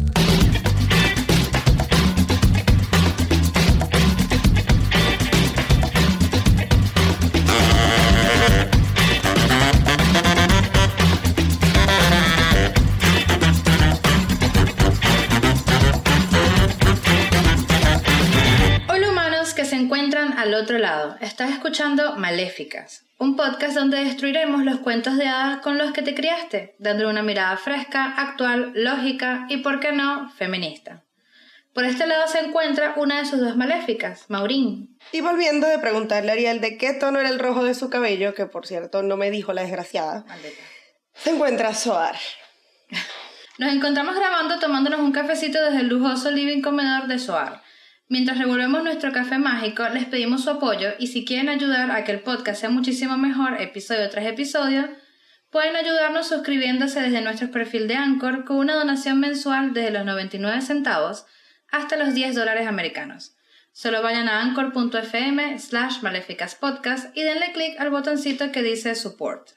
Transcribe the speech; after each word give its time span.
Escuchando 21.69 22.15
Maléficas, 22.15 23.05
un 23.19 23.35
podcast 23.35 23.75
donde 23.75 24.03
destruiremos 24.03 24.63
los 24.63 24.79
cuentos 24.79 25.17
de 25.17 25.27
hadas 25.27 25.61
con 25.61 25.77
los 25.77 25.91
que 25.91 26.01
te 26.01 26.15
criaste, 26.15 26.73
dándole 26.79 27.11
una 27.11 27.21
mirada 27.21 27.57
fresca, 27.57 28.15
actual, 28.17 28.71
lógica 28.73 29.45
y, 29.49 29.57
por 29.57 29.79
qué 29.79 29.91
no, 29.91 30.31
feminista. 30.31 31.03
Por 31.71 31.83
este 31.85 32.07
lado 32.07 32.27
se 32.27 32.39
encuentra 32.39 32.95
una 32.97 33.19
de 33.19 33.27
sus 33.27 33.39
dos 33.39 33.55
maléficas, 33.55 34.25
Maurín. 34.29 34.97
Y 35.11 35.21
volviendo 35.21 35.67
de 35.67 35.77
preguntarle 35.77 36.31
a 36.31 36.33
Ariel 36.33 36.59
de 36.59 36.75
qué 36.79 36.93
tono 36.93 37.19
era 37.19 37.29
el 37.29 37.37
rojo 37.37 37.63
de 37.63 37.75
su 37.75 37.91
cabello, 37.91 38.33
que 38.33 38.47
por 38.47 38.65
cierto 38.65 39.03
no 39.03 39.15
me 39.15 39.29
dijo 39.29 39.53
la 39.53 39.61
desgraciada, 39.61 40.25
se 41.13 41.29
encuentra 41.29 41.75
Soar. 41.75 42.15
Nos 43.59 43.71
encontramos 43.71 44.15
grabando 44.15 44.57
tomándonos 44.57 45.01
un 45.01 45.11
cafecito 45.11 45.63
desde 45.63 45.81
el 45.81 45.87
lujoso 45.87 46.31
living 46.31 46.63
comedor 46.63 47.05
de 47.05 47.19
Soar. 47.19 47.61
Mientras 48.11 48.39
revolvemos 48.39 48.83
nuestro 48.83 49.11
café 49.11 49.37
mágico, 49.37 49.87
les 49.89 50.05
pedimos 50.05 50.43
su 50.43 50.49
apoyo 50.49 50.89
y 50.97 51.07
si 51.07 51.25
quieren 51.25 51.47
ayudar 51.47 51.91
a 51.91 52.03
que 52.03 52.11
el 52.11 52.21
podcast 52.21 52.59
sea 52.59 52.71
muchísimo 52.71 53.19
mejor 53.19 53.61
episodio 53.61 54.09
tras 54.09 54.25
episodio, 54.25 54.89
pueden 55.51 55.75
ayudarnos 55.75 56.27
suscribiéndose 56.27 57.01
desde 57.01 57.21
nuestro 57.21 57.51
perfil 57.51 57.87
de 57.87 57.93
Anchor 57.93 58.45
con 58.45 58.57
una 58.57 58.73
donación 58.73 59.19
mensual 59.19 59.75
desde 59.75 59.91
los 59.91 60.05
99 60.05 60.61
centavos 60.61 61.27
hasta 61.71 61.97
los 61.97 62.15
10 62.15 62.33
dólares 62.33 62.67
americanos. 62.67 63.35
Solo 63.73 64.01
vayan 64.01 64.27
a 64.27 64.41
anchor.fm 64.41 65.59
slash 65.59 66.01
maleficaspodcast 66.01 67.15
y 67.15 67.21
denle 67.21 67.51
clic 67.51 67.79
al 67.79 67.91
botoncito 67.91 68.51
que 68.51 68.63
dice 68.63 68.95
support. 68.95 69.51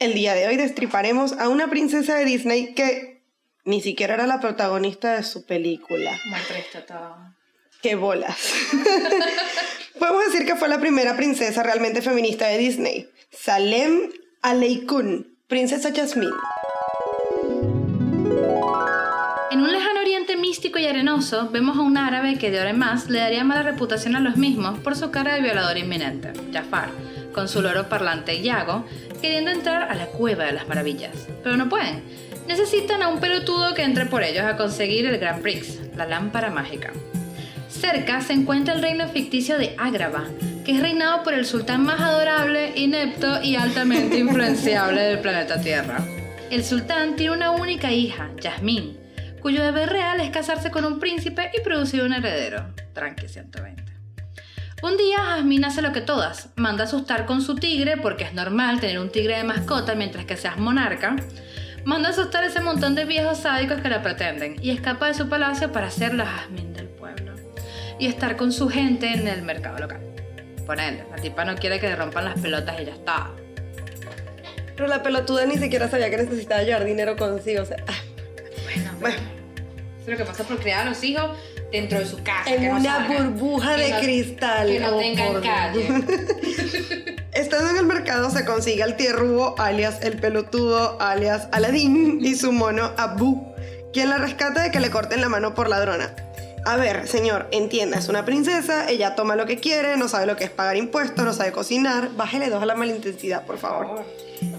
El 0.00 0.14
día 0.14 0.34
de 0.34 0.48
hoy 0.48 0.56
destriparemos 0.56 1.32
a 1.38 1.48
una 1.48 1.70
princesa 1.70 2.16
de 2.16 2.24
Disney 2.24 2.74
que 2.74 3.22
ni 3.64 3.80
siquiera 3.80 4.14
era 4.14 4.26
la 4.26 4.40
protagonista 4.40 5.14
de 5.14 5.22
su 5.22 5.46
película. 5.46 6.18
Muy 6.26 6.40
triste 6.40 6.80
todo. 6.80 7.37
¡Qué 7.82 7.94
bolas! 7.94 8.36
Podemos 9.98 10.26
decir 10.26 10.44
que 10.44 10.56
fue 10.56 10.68
la 10.68 10.80
primera 10.80 11.16
princesa 11.16 11.62
realmente 11.62 12.02
feminista 12.02 12.48
de 12.48 12.58
Disney. 12.58 13.08
Salem 13.30 14.10
Aleikun, 14.42 15.36
princesa 15.46 15.92
Jasmine. 15.94 16.32
En 19.52 19.60
un 19.60 19.70
lejano 19.70 20.00
oriente 20.00 20.36
místico 20.36 20.80
y 20.80 20.86
arenoso, 20.86 21.50
vemos 21.50 21.76
a 21.76 21.82
un 21.82 21.96
árabe 21.96 22.36
que 22.36 22.50
de 22.50 22.58
ahora 22.58 22.70
en 22.70 22.78
más 22.78 23.08
le 23.10 23.20
daría 23.20 23.44
mala 23.44 23.62
reputación 23.62 24.16
a 24.16 24.20
los 24.20 24.36
mismos 24.36 24.80
por 24.80 24.96
su 24.96 25.12
cara 25.12 25.34
de 25.34 25.42
violador 25.42 25.78
inminente, 25.78 26.32
Jafar, 26.52 26.90
con 27.32 27.48
su 27.48 27.62
loro 27.62 27.88
parlante 27.88 28.42
Yago, 28.42 28.84
queriendo 29.22 29.52
entrar 29.52 29.90
a 29.90 29.94
la 29.94 30.06
cueva 30.06 30.44
de 30.44 30.52
las 30.52 30.66
maravillas. 30.66 31.14
Pero 31.44 31.56
no 31.56 31.68
pueden. 31.68 32.02
Necesitan 32.48 33.02
a 33.02 33.08
un 33.08 33.20
pelotudo 33.20 33.74
que 33.74 33.82
entre 33.82 34.06
por 34.06 34.24
ellos 34.24 34.44
a 34.44 34.56
conseguir 34.56 35.06
el 35.06 35.18
Grand 35.18 35.42
Prix, 35.42 35.78
la 35.96 36.06
lámpara 36.06 36.50
mágica. 36.50 36.92
Cerca 37.80 38.20
se 38.20 38.32
encuentra 38.32 38.74
el 38.74 38.82
reino 38.82 39.06
ficticio 39.06 39.56
de 39.56 39.76
Agrava, 39.78 40.24
que 40.64 40.72
es 40.72 40.80
reinado 40.80 41.22
por 41.22 41.32
el 41.32 41.46
sultán 41.46 41.84
más 41.84 42.00
adorable, 42.00 42.72
inepto 42.74 43.40
y 43.40 43.54
altamente 43.54 44.18
influenciable 44.18 45.00
del 45.00 45.20
planeta 45.20 45.60
Tierra. 45.60 46.04
El 46.50 46.64
sultán 46.64 47.14
tiene 47.14 47.36
una 47.36 47.52
única 47.52 47.92
hija, 47.92 48.30
Yasmín, 48.40 48.98
cuyo 49.40 49.62
deber 49.62 49.90
real 49.90 50.20
es 50.20 50.30
casarse 50.30 50.72
con 50.72 50.84
un 50.84 50.98
príncipe 50.98 51.52
y 51.56 51.62
producir 51.62 52.02
un 52.02 52.14
heredero. 52.14 52.66
Tranqui 52.94 53.28
120. 53.28 53.84
Un 54.82 54.96
día 54.96 55.18
Jasmine 55.18 55.66
hace 55.68 55.80
lo 55.80 55.92
que 55.92 56.00
todas, 56.00 56.50
manda 56.56 56.82
asustar 56.82 57.26
con 57.26 57.42
su 57.42 57.54
tigre 57.54 57.96
porque 57.96 58.24
es 58.24 58.34
normal 58.34 58.80
tener 58.80 58.98
un 58.98 59.10
tigre 59.10 59.36
de 59.36 59.44
mascota 59.44 59.94
mientras 59.94 60.24
que 60.24 60.36
seas 60.36 60.58
monarca. 60.58 61.14
Manda 61.84 62.08
asustar 62.08 62.42
a 62.42 62.48
ese 62.48 62.60
montón 62.60 62.96
de 62.96 63.04
viejos 63.04 63.38
sádicos 63.38 63.80
que 63.80 63.88
la 63.88 64.02
pretenden 64.02 64.56
y 64.60 64.70
escapa 64.70 65.06
de 65.06 65.14
su 65.14 65.28
palacio 65.28 65.70
para 65.70 65.90
ser 65.90 66.14
la 66.14 66.26
Jasmine 66.26 66.77
y 67.98 68.06
estar 68.06 68.36
con 68.36 68.52
su 68.52 68.68
gente 68.68 69.12
en 69.12 69.26
el 69.28 69.42
mercado 69.42 69.78
local. 69.78 70.00
Ponele, 70.66 71.04
la 71.10 71.16
tipa 71.16 71.44
no 71.44 71.56
quiere 71.56 71.80
que 71.80 71.88
le 71.88 71.96
rompan 71.96 72.24
las 72.26 72.38
pelotas 72.40 72.80
y 72.80 72.84
ya 72.84 72.92
está. 72.92 73.30
Pero 74.76 74.86
la 74.88 75.02
pelotuda 75.02 75.44
ni 75.46 75.56
siquiera 75.58 75.88
sabía 75.88 76.08
que 76.10 76.18
necesitaba 76.18 76.62
llevar 76.62 76.84
dinero 76.84 77.16
consigo. 77.16 77.62
O 77.62 77.66
sea, 77.66 77.78
ah, 77.88 77.94
Bueno, 78.64 78.90
Bueno. 79.00 79.16
Eso 79.16 80.12
es 80.14 80.18
lo 80.20 80.24
que 80.24 80.24
pasa 80.24 80.44
por 80.44 80.58
criar 80.58 80.86
a 80.86 80.90
los 80.90 81.02
hijos 81.04 81.36
dentro 81.72 81.98
de 81.98 82.06
su 82.06 82.22
casa. 82.22 82.44
que 82.44 82.54
en 82.54 82.64
no 82.68 82.76
una 82.78 82.82
salgan, 83.08 83.34
burbuja 83.38 83.76
que 83.76 83.82
de 83.82 83.90
no- 83.90 83.98
cristal. 84.00 84.68
Que 84.68 84.80
no 84.80 84.96
Oh, 84.96 84.98
tengan 85.00 85.40
calle. 85.42 85.88
Estando 87.32 87.70
en 87.70 87.76
el 87.76 87.86
mercado 87.86 88.30
se 88.30 88.44
consigue 88.44 88.82
al 88.82 88.96
tierrubo, 88.96 89.54
alias 89.58 89.98
el 90.02 90.18
pelotudo, 90.18 91.00
alias 91.00 91.48
Aladín, 91.52 92.20
y 92.24 92.34
su 92.36 92.52
mono 92.52 92.92
Abu, 92.96 93.54
quien 93.92 94.08
la 94.10 94.18
rescata 94.18 94.62
de 94.62 94.70
que 94.70 94.80
le 94.80 94.90
corten 94.90 95.20
la 95.20 95.28
mano 95.28 95.54
por 95.54 95.68
ladrona. 95.68 96.14
A 96.64 96.76
ver, 96.76 97.06
señor, 97.08 97.48
entienda, 97.50 97.98
es 97.98 98.08
una 98.08 98.24
princesa, 98.24 98.88
ella 98.88 99.14
toma 99.14 99.36
lo 99.36 99.46
que 99.46 99.58
quiere, 99.58 99.96
no 99.96 100.08
sabe 100.08 100.26
lo 100.26 100.36
que 100.36 100.44
es 100.44 100.50
pagar 100.50 100.76
impuestos, 100.76 101.24
no 101.24 101.32
sabe 101.32 101.52
cocinar. 101.52 102.10
Bájele 102.16 102.50
dos 102.50 102.62
a 102.62 102.66
la 102.66 102.74
malintensidad, 102.74 103.46
por 103.46 103.58
favor. 103.58 104.04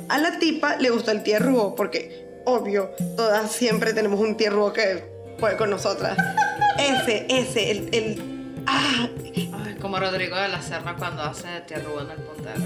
A 0.07 0.17
la 0.17 0.39
tipa 0.39 0.75
le 0.77 0.89
gustó 0.89 1.11
el 1.11 1.23
tierrubo, 1.23 1.75
porque, 1.75 2.27
obvio, 2.45 2.91
todas 3.15 3.51
siempre 3.51 3.93
tenemos 3.93 4.19
un 4.19 4.37
tierrubo 4.37 4.73
que 4.73 5.03
puede 5.39 5.57
con 5.57 5.69
nosotras. 5.69 6.17
Ese, 6.79 7.25
ese, 7.29 7.71
el. 7.71 7.89
el 7.91 8.63
ah, 8.65 9.09
Ay, 9.35 9.75
como 9.81 9.99
Rodrigo 9.99 10.37
de 10.37 10.47
la 10.47 10.61
Serna 10.61 10.95
cuando 10.95 11.23
hace 11.23 11.47
de 11.49 11.61
tierrubo 11.61 11.99
en 11.99 12.11
el 12.11 12.17
puntero. 12.17 12.61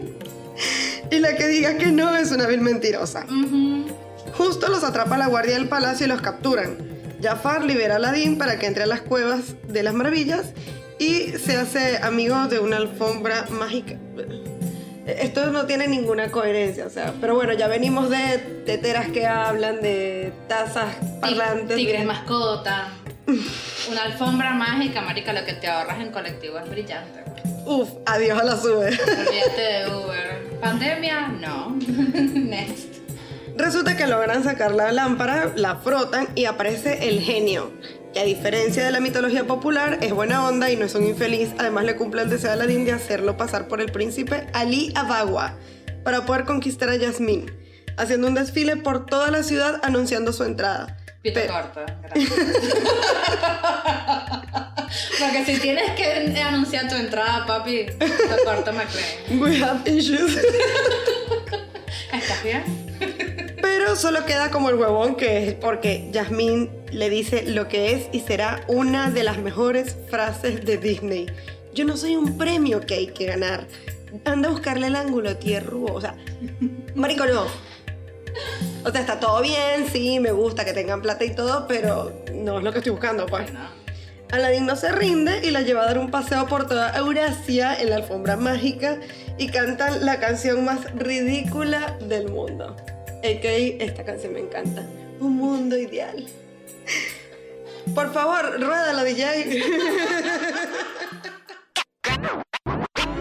y 1.10 1.18
la 1.18 1.36
que 1.36 1.48
diga 1.48 1.76
que 1.76 1.92
no 1.92 2.16
es 2.16 2.32
una 2.32 2.46
vil 2.46 2.62
mentirosa. 2.62 3.26
Justo 4.38 4.68
los 4.68 4.84
atrapa 4.84 5.18
la 5.18 5.26
guardia 5.26 5.54
del 5.54 5.68
palacio 5.68 6.06
y 6.06 6.08
los 6.08 6.22
capturan. 6.22 6.87
Jafar 7.22 7.64
libera 7.64 7.94
a 7.94 7.96
Aladdin 7.96 8.38
para 8.38 8.58
que 8.58 8.66
entre 8.66 8.84
a 8.84 8.86
las 8.86 9.00
cuevas 9.00 9.54
de 9.66 9.82
las 9.82 9.94
maravillas 9.94 10.52
y 10.98 11.32
se 11.38 11.56
hace 11.56 11.98
amigo 11.98 12.46
de 12.46 12.58
una 12.58 12.76
alfombra 12.76 13.46
mágica. 13.50 13.96
Esto 15.06 15.50
no 15.50 15.64
tiene 15.64 15.88
ninguna 15.88 16.30
coherencia, 16.30 16.86
o 16.86 16.90
sea, 16.90 17.14
pero 17.18 17.34
bueno, 17.34 17.54
ya 17.54 17.66
venimos 17.66 18.10
de 18.10 18.62
teteras 18.66 19.08
que 19.08 19.26
hablan, 19.26 19.80
de 19.80 20.32
tazas 20.48 20.96
parlantes. 21.20 21.76
Tigres 21.76 22.04
mascota. 22.04 22.92
Una 23.90 24.02
alfombra 24.02 24.52
mágica, 24.52 25.00
marica, 25.00 25.32
lo 25.32 25.44
que 25.46 25.54
te 25.54 25.66
ahorras 25.66 26.00
en 26.00 26.10
colectivo 26.12 26.58
es 26.58 26.68
brillante. 26.68 27.24
Uf, 27.64 27.90
adiós 28.06 28.38
a 28.38 28.44
la 28.44 28.56
sube. 28.56 28.88
Olvídate 28.88 29.60
de 29.60 29.86
Uber. 29.94 30.58
¿Pandemia? 30.60 31.28
No. 31.28 31.76
Next. 31.78 32.97
Resulta 33.58 33.96
que 33.96 34.06
logran 34.06 34.44
sacar 34.44 34.72
la 34.72 34.92
lámpara, 34.92 35.52
la 35.56 35.76
frotan 35.76 36.28
y 36.36 36.44
aparece 36.44 37.08
el 37.08 37.20
genio, 37.20 37.72
que 38.14 38.20
a 38.20 38.24
diferencia 38.24 38.84
de 38.84 38.92
la 38.92 39.00
mitología 39.00 39.44
popular 39.46 39.98
es 40.00 40.12
buena 40.12 40.46
onda 40.46 40.70
y 40.70 40.76
no 40.76 40.84
es 40.86 40.94
un 40.94 41.04
infeliz, 41.04 41.50
además 41.58 41.84
le 41.84 41.96
cumple 41.96 42.22
el 42.22 42.30
deseo 42.30 42.50
a 42.50 42.52
Aladdin 42.54 42.84
de 42.84 42.92
hacerlo 42.92 43.36
pasar 43.36 43.66
por 43.66 43.80
el 43.80 43.90
príncipe 43.90 44.46
Ali 44.52 44.92
Abagua 44.94 45.54
para 46.04 46.24
poder 46.24 46.44
conquistar 46.44 46.88
a 46.88 46.96
Yasmín, 46.96 47.50
haciendo 47.96 48.28
un 48.28 48.34
desfile 48.34 48.76
por 48.76 49.06
toda 49.06 49.30
la 49.32 49.42
ciudad 49.42 49.80
anunciando 49.82 50.32
su 50.32 50.44
entrada. 50.44 50.96
Pito 51.20 51.40
Pe- 51.40 51.48
corto. 51.48 51.80
Gracias. 52.02 52.30
Porque 55.18 55.44
si 55.44 55.58
tienes 55.60 55.90
que 55.96 56.40
anunciar 56.40 56.88
tu 56.88 56.94
entrada, 56.94 57.44
papi, 57.44 57.86
pito 57.98 58.36
corto 58.44 58.72
me 58.72 58.84
creen. 58.84 59.42
We 59.42 59.60
have 59.62 59.90
issues. 59.90 60.38
¿Estás 62.12 62.42
bien? 62.44 62.77
Solo 63.98 64.24
queda 64.24 64.52
como 64.52 64.68
el 64.70 64.76
huevón 64.76 65.16
que 65.16 65.48
es 65.48 65.54
porque 65.54 66.08
Yasmín 66.12 66.70
le 66.92 67.10
dice 67.10 67.42
lo 67.42 67.66
que 67.66 67.94
es 67.94 68.06
y 68.12 68.20
será 68.20 68.60
una 68.68 69.10
de 69.10 69.24
las 69.24 69.38
mejores 69.38 69.96
frases 70.08 70.64
de 70.64 70.78
Disney. 70.78 71.26
Yo 71.74 71.84
no 71.84 71.96
soy 71.96 72.14
un 72.14 72.38
premio 72.38 72.80
que 72.80 72.94
hay 72.94 73.08
que 73.08 73.26
ganar. 73.26 73.66
Anda 74.24 74.50
a 74.50 74.52
buscarle 74.52 74.86
el 74.86 74.94
ángulo, 74.94 75.36
tierrubo. 75.36 75.94
O 75.94 76.00
sea, 76.00 76.14
marico, 76.94 77.26
no. 77.26 77.42
O 78.84 78.92
sea, 78.92 79.00
está 79.00 79.18
todo 79.18 79.42
bien, 79.42 79.88
sí, 79.90 80.20
me 80.20 80.30
gusta 80.30 80.64
que 80.64 80.72
tengan 80.72 81.02
plata 81.02 81.24
y 81.24 81.34
todo, 81.34 81.66
pero 81.66 82.22
no 82.32 82.58
es 82.58 82.64
lo 82.64 82.70
que 82.70 82.78
estoy 82.78 82.92
buscando, 82.92 83.26
pues. 83.26 83.50
Aladín 84.30 84.64
no 84.64 84.76
se 84.76 84.92
rinde 84.92 85.44
y 85.44 85.50
la 85.50 85.62
lleva 85.62 85.82
a 85.82 85.86
dar 85.86 85.98
un 85.98 86.12
paseo 86.12 86.46
por 86.46 86.68
toda 86.68 86.96
Eurasia 86.96 87.74
en 87.74 87.90
la 87.90 87.96
alfombra 87.96 88.36
mágica 88.36 89.00
y 89.38 89.48
cantan 89.48 90.06
la 90.06 90.20
canción 90.20 90.64
más 90.64 90.84
ridícula 90.94 91.98
del 92.00 92.28
mundo 92.28 92.76
a.k.a. 93.22 93.84
esta 93.84 94.04
canción 94.04 94.32
me 94.32 94.40
encanta. 94.40 94.82
Un 95.20 95.36
mundo 95.36 95.76
ideal. 95.76 96.26
Por 97.94 98.12
favor, 98.12 98.60
ruédalo, 98.60 99.04
DJ. 99.04 99.62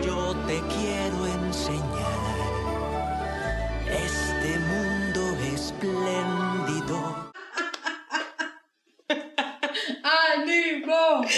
Yo 0.04 0.36
te 0.48 0.60
quiero 0.76 1.28
enseñar 1.46 2.38
este 3.90 4.60
mundo 4.60 5.22
espléndido. 5.54 7.32
¡Ánimo! 10.04 11.26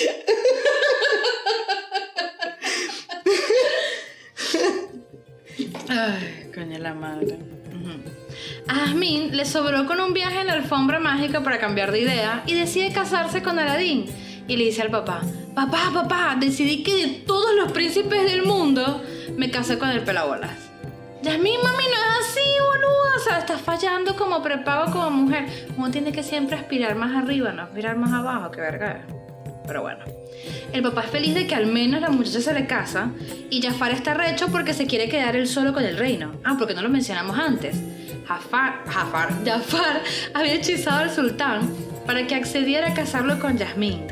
Ay, 5.89 6.51
coño 6.53 6.77
la 6.79 6.93
madre. 6.93 7.58
A 8.69 8.75
Jasmine 8.75 9.35
le 9.35 9.45
sobró 9.45 9.87
con 9.87 9.99
un 9.99 10.13
viaje 10.13 10.41
en 10.41 10.45
la 10.45 10.53
alfombra 10.53 10.99
mágica 10.99 11.41
para 11.41 11.57
cambiar 11.57 11.91
de 11.91 12.01
idea 12.01 12.43
y 12.45 12.53
decide 12.53 12.93
casarse 12.93 13.41
con 13.41 13.57
Aladín. 13.57 14.05
Y 14.47 14.57
le 14.57 14.65
dice 14.65 14.83
al 14.83 14.91
papá, 14.91 15.21
papá, 15.55 15.89
papá, 15.91 16.37
decidí 16.39 16.83
que 16.83 16.95
de 16.95 17.07
todos 17.25 17.55
los 17.55 17.71
príncipes 17.71 18.31
del 18.31 18.43
mundo 18.43 19.01
me 19.35 19.49
casé 19.49 19.79
con 19.79 19.89
el 19.89 20.01
pelabolas. 20.01 20.51
Jasmine, 21.23 21.57
mami, 21.63 21.83
no 21.83 21.93
es 21.93 22.29
así, 22.29 22.41
boludo. 22.71 23.15
O 23.17 23.19
sea, 23.19 23.39
estás 23.39 23.59
fallando 23.59 24.15
como 24.15 24.43
prepago 24.43 24.91
como 24.91 25.09
mujer. 25.09 25.47
Uno 25.75 25.89
tiene 25.89 26.11
que 26.11 26.21
siempre 26.21 26.55
aspirar 26.55 26.93
más 26.93 27.15
arriba, 27.15 27.51
no 27.51 27.63
aspirar 27.63 27.97
más 27.97 28.13
abajo, 28.13 28.51
que 28.51 28.61
verga. 28.61 29.01
Pero 29.65 29.81
bueno. 29.81 30.05
El 30.73 30.83
papá 30.83 31.05
es 31.05 31.09
feliz 31.09 31.33
de 31.33 31.47
que 31.47 31.55
al 31.55 31.65
menos 31.65 32.01
la 32.01 32.11
muchacha 32.11 32.39
se 32.39 32.53
le 32.53 32.67
casa 32.67 33.09
y 33.49 33.63
Jafar 33.63 33.93
está 33.93 34.13
recho 34.13 34.49
porque 34.51 34.75
se 34.75 34.85
quiere 34.85 35.09
quedar 35.09 35.35
él 35.35 35.47
solo 35.47 35.73
con 35.73 35.83
el 35.83 35.97
reino. 35.97 36.33
Ah, 36.43 36.55
porque 36.59 36.75
no 36.75 36.83
lo 36.83 36.89
mencionamos 36.89 37.39
antes. 37.39 37.75
Jafar, 38.29 38.83
Jafar, 38.85 39.43
Jafar 39.43 40.01
había 40.35 40.53
hechizado 40.53 40.99
al 40.99 41.09
sultán 41.09 41.73
para 42.05 42.27
que 42.27 42.35
accediera 42.35 42.89
a 42.89 42.93
casarlo 42.93 43.39
con 43.39 43.57
Yasmín. 43.57 44.05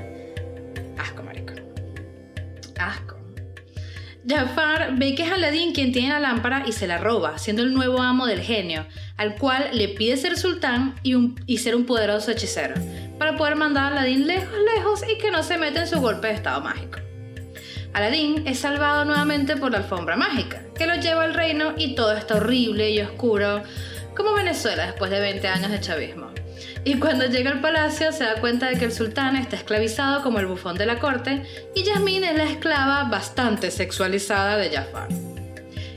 Asco, 0.98 1.22
marico. 1.22 1.54
Asco. 2.80 3.16
Jafar 4.28 4.96
ve 4.98 5.14
que 5.14 5.22
es 5.22 5.32
Aladín 5.32 5.72
quien 5.72 5.92
tiene 5.92 6.10
la 6.10 6.20
lámpara 6.20 6.64
y 6.66 6.72
se 6.72 6.88
la 6.88 6.98
roba, 6.98 7.38
siendo 7.38 7.62
el 7.62 7.76
nuevo 7.76 8.02
amo 8.02 8.26
del 8.26 8.42
genio, 8.42 8.88
al 9.18 9.36
cual 9.36 9.70
le 9.74 9.90
pide 9.90 10.18
ser 10.18 10.36
sultán 10.36 10.96
y, 11.04 11.14
un- 11.14 11.40
y 11.46 11.60
ser 11.60 11.76
un 11.76 11.86
poderoso 11.86 12.32
hechicero, 12.32 12.74
para 13.20 13.38
poder 13.38 13.56
mandar 13.56 13.94
a 13.94 13.98
Aladín 14.00 14.26
lejos, 14.26 14.58
lejos 14.76 15.02
y 15.08 15.20
que 15.20 15.30
no 15.30 15.44
se 15.44 15.60
meta 15.60 15.82
en 15.82 15.88
su 15.88 16.00
golpe 16.02 16.26
de 16.30 16.34
estado 16.34 16.60
mágico. 16.62 16.98
Aladín 17.94 18.48
es 18.48 18.58
salvado 18.60 19.06
nuevamente 19.06 19.56
por 19.58 19.72
la 19.72 19.78
alfombra 19.78 20.16
mágica, 20.16 20.62
que 20.76 20.88
lo 20.88 20.96
lleva 20.96 21.24
al 21.24 21.36
reino 21.36 21.74
y 21.78 21.94
todo 21.94 22.14
está 22.14 22.38
horrible 22.38 22.90
y 22.90 23.00
oscuro, 23.00 23.62
como 24.18 24.34
Venezuela 24.34 24.88
después 24.88 25.12
de 25.12 25.22
20 25.22 25.48
años 25.48 25.72
de 25.72 25.80
chavismo. 25.80 26.32
Y 26.84 27.00
cuando 27.00 27.28
llega 27.28 27.52
al 27.52 27.62
palacio 27.62 28.12
se 28.12 28.24
da 28.24 28.42
cuenta 28.42 28.68
de 28.68 28.78
que 28.78 28.86
el 28.86 28.92
sultán 28.92 29.36
está 29.36 29.56
esclavizado 29.56 30.24
como 30.24 30.40
el 30.40 30.48
bufón 30.48 30.78
de 30.78 30.88
la 30.88 31.00
corte 31.00 31.44
y 31.76 31.84
Yasmín 31.84 32.24
es 32.24 32.36
la 32.36 32.46
esclava 32.46 33.04
bastante 33.10 33.72
sexualizada 33.72 34.58
de 34.58 34.72
Jafar. 34.72 35.08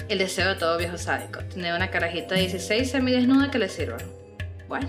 El 0.08 0.18
deseo 0.18 0.50
de 0.50 0.54
todo 0.56 0.76
viejo 0.76 0.98
sádico, 0.98 1.40
tener 1.44 1.74
una 1.74 1.90
carajita 1.90 2.34
de 2.34 2.42
16 2.42 2.90
semidesnuda 2.90 3.50
que 3.50 3.58
le 3.58 3.68
sirva. 3.68 3.98
Bueno, 4.68 4.88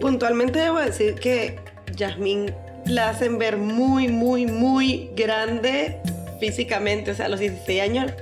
Puntualmente 0.00 0.60
debo 0.60 0.78
decir 0.78 1.16
que 1.16 1.58
Yasmín 1.96 2.54
la 2.86 3.10
hacen 3.10 3.38
ver 3.38 3.56
muy, 3.56 4.08
muy, 4.08 4.46
muy 4.46 5.10
grande 5.16 6.00
físicamente. 6.38 7.10
O 7.10 7.14
sea, 7.14 7.26
a 7.26 7.28
los 7.28 7.40
16 7.40 7.82
años. 7.82 8.12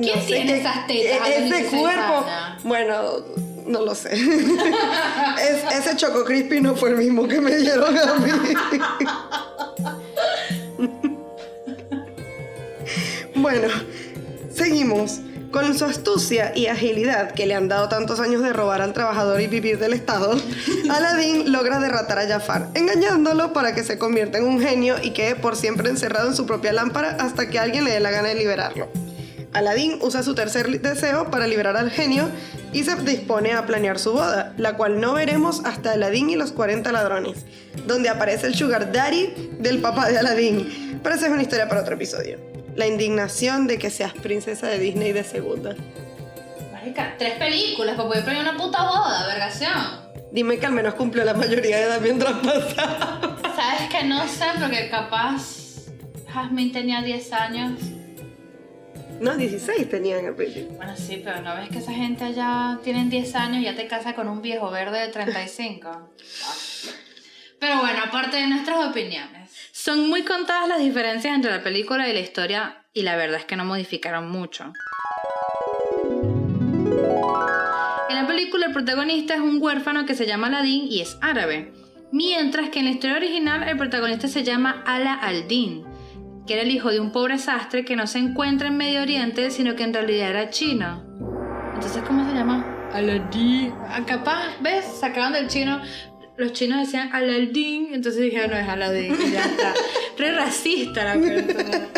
¿Quién 0.00 0.26
tiene 0.26 0.60
esas 0.60 0.86
tetas 0.86 1.28
Ese 1.28 1.42
16 1.44 1.80
cuerpo. 1.82 2.24
Bueno, 2.64 3.02
no 3.66 3.80
lo 3.84 3.94
sé. 3.94 4.14
Es- 4.14 5.64
ese 5.78 5.96
Choco 5.96 6.24
Crispy 6.24 6.60
no 6.60 6.74
fue 6.76 6.90
el 6.90 6.96
mismo 6.96 7.26
que 7.28 7.40
me 7.40 7.56
dieron 7.56 7.96
a 7.96 8.14
mí. 8.14 8.30
Bueno, 13.34 13.68
seguimos. 14.52 15.20
Con 15.52 15.78
su 15.78 15.86
astucia 15.86 16.52
y 16.54 16.66
agilidad 16.66 17.30
que 17.32 17.46
le 17.46 17.54
han 17.54 17.68
dado 17.68 17.88
tantos 17.88 18.20
años 18.20 18.42
de 18.42 18.52
robar 18.52 18.82
al 18.82 18.92
trabajador 18.92 19.40
y 19.40 19.46
vivir 19.46 19.78
del 19.78 19.94
Estado, 19.94 20.38
Aladdin 20.90 21.50
logra 21.50 21.80
derrotar 21.80 22.18
a 22.18 22.28
Jafar, 22.28 22.68
engañándolo 22.74 23.54
para 23.54 23.74
que 23.74 23.82
se 23.82 23.96
convierta 23.96 24.36
en 24.36 24.44
un 24.44 24.60
genio 24.60 24.96
y 25.02 25.12
quede 25.12 25.36
por 25.36 25.56
siempre 25.56 25.88
encerrado 25.88 26.28
en 26.28 26.36
su 26.36 26.44
propia 26.44 26.74
lámpara 26.74 27.16
hasta 27.18 27.48
que 27.48 27.58
alguien 27.58 27.84
le 27.84 27.92
dé 27.92 28.00
la 28.00 28.10
gana 28.10 28.28
de 28.28 28.34
liberarlo. 28.34 28.88
Aladdin 29.52 29.98
usa 30.02 30.22
su 30.22 30.34
tercer 30.34 30.80
deseo 30.80 31.30
para 31.30 31.46
liberar 31.46 31.76
al 31.76 31.90
genio 31.90 32.30
y 32.72 32.84
se 32.84 32.94
dispone 32.96 33.52
a 33.52 33.66
planear 33.66 33.98
su 33.98 34.12
boda, 34.12 34.52
la 34.56 34.76
cual 34.76 35.00
no 35.00 35.14
veremos 35.14 35.62
hasta 35.64 35.92
Aladdin 35.92 36.30
y 36.30 36.36
los 36.36 36.52
40 36.52 36.92
ladrones, 36.92 37.46
donde 37.86 38.08
aparece 38.08 38.46
el 38.46 38.54
sugar 38.54 38.92
daddy 38.92 39.32
del 39.58 39.80
papá 39.80 40.08
de 40.08 40.18
Aladdin. 40.18 41.00
Pero 41.02 41.14
esa 41.14 41.26
es 41.26 41.32
una 41.32 41.42
historia 41.42 41.68
para 41.68 41.80
otro 41.80 41.94
episodio. 41.94 42.38
La 42.76 42.86
indignación 42.86 43.66
de 43.66 43.78
que 43.78 43.90
seas 43.90 44.12
princesa 44.12 44.66
de 44.66 44.78
Disney 44.78 45.12
de 45.12 45.24
segunda. 45.24 45.74
marica, 46.72 47.14
tres 47.18 47.34
películas 47.34 47.96
para 47.96 48.08
poder 48.08 48.24
planear 48.24 48.48
una 48.48 48.56
puta 48.62 48.82
boda, 48.82 49.26
vergación. 49.26 50.08
Dime 50.30 50.58
que 50.58 50.66
al 50.66 50.72
menos 50.72 50.94
cumplió 50.94 51.24
la 51.24 51.34
mayoría 51.34 51.78
de 51.78 51.82
edad 51.84 52.00
mientras 52.02 52.32
pasaba. 52.34 53.38
¿Sabes 53.56 53.88
que 53.90 54.04
no 54.04 54.28
sé? 54.28 54.44
Porque 54.60 54.90
capaz 54.90 55.86
Jasmine 56.28 56.70
tenía 56.70 57.00
10 57.00 57.32
años. 57.32 57.80
No, 59.20 59.36
16 59.36 59.88
tenían 59.88 60.26
al 60.26 60.34
principio. 60.34 60.76
Bueno, 60.76 60.96
sí, 60.96 61.20
pero 61.24 61.40
¿no 61.40 61.56
ves 61.56 61.68
que 61.70 61.78
esa 61.78 61.92
gente 61.92 62.24
allá 62.24 62.78
tienen 62.84 63.10
10 63.10 63.34
años 63.34 63.62
y 63.62 63.64
ya 63.64 63.74
te 63.74 63.88
casa 63.88 64.14
con 64.14 64.28
un 64.28 64.42
viejo 64.42 64.70
verde 64.70 65.00
de 65.00 65.08
35? 65.08 65.88
Ah. 65.88 66.08
Pero 67.58 67.78
bueno, 67.80 67.98
aparte 68.04 68.36
de 68.36 68.46
nuestras 68.46 68.88
opiniones. 68.88 69.50
Son 69.72 70.08
muy 70.08 70.22
contadas 70.22 70.68
las 70.68 70.78
diferencias 70.78 71.34
entre 71.34 71.50
la 71.50 71.62
película 71.62 72.08
y 72.08 72.12
la 72.12 72.20
historia 72.20 72.84
y 72.92 73.02
la 73.02 73.16
verdad 73.16 73.40
es 73.40 73.44
que 73.44 73.56
no 73.56 73.64
modificaron 73.64 74.30
mucho. 74.30 74.72
En 78.08 78.14
la 78.14 78.26
película 78.26 78.66
el 78.66 78.72
protagonista 78.72 79.34
es 79.34 79.40
un 79.40 79.60
huérfano 79.60 80.06
que 80.06 80.14
se 80.14 80.26
llama 80.26 80.46
Aladdin 80.46 80.90
y 80.90 81.00
es 81.00 81.18
árabe, 81.20 81.72
mientras 82.12 82.70
que 82.70 82.78
en 82.78 82.84
la 82.84 82.92
historia 82.92 83.16
original 83.16 83.68
el 83.68 83.76
protagonista 83.76 84.28
se 84.28 84.44
llama 84.44 84.82
Ala 84.86 85.14
al-Din, 85.14 85.84
que 86.48 86.54
era 86.54 86.62
el 86.62 86.70
hijo 86.70 86.90
de 86.90 86.98
un 86.98 87.12
pobre 87.12 87.38
sastre 87.38 87.84
que 87.84 87.94
no 87.94 88.06
se 88.06 88.18
encuentra 88.18 88.68
en 88.68 88.78
Medio 88.78 89.02
Oriente, 89.02 89.50
sino 89.50 89.76
que 89.76 89.84
en 89.84 89.92
realidad 89.92 90.30
era 90.30 90.48
chino. 90.48 91.04
Entonces, 91.74 92.02
¿cómo 92.06 92.26
se 92.28 92.34
llama? 92.34 92.90
Aladdin. 92.92 93.74
Ah, 93.86 94.00
Capaz, 94.06 94.58
¿ves? 94.62 94.86
Sacaban 94.98 95.34
del 95.34 95.46
chino. 95.48 95.80
Los 96.38 96.54
chinos 96.54 96.80
decían 96.80 97.10
Aladdin, 97.12 97.90
entonces 97.92 98.22
dijeron, 98.22 98.50
no 98.50 98.56
es 98.56 98.66
Aladdin, 98.66 99.14
y 99.14 99.30
ya 99.30 99.44
está. 99.44 99.74
Re 100.18 100.32
racista 100.32 101.04
la 101.04 101.20
persona. 101.20 101.88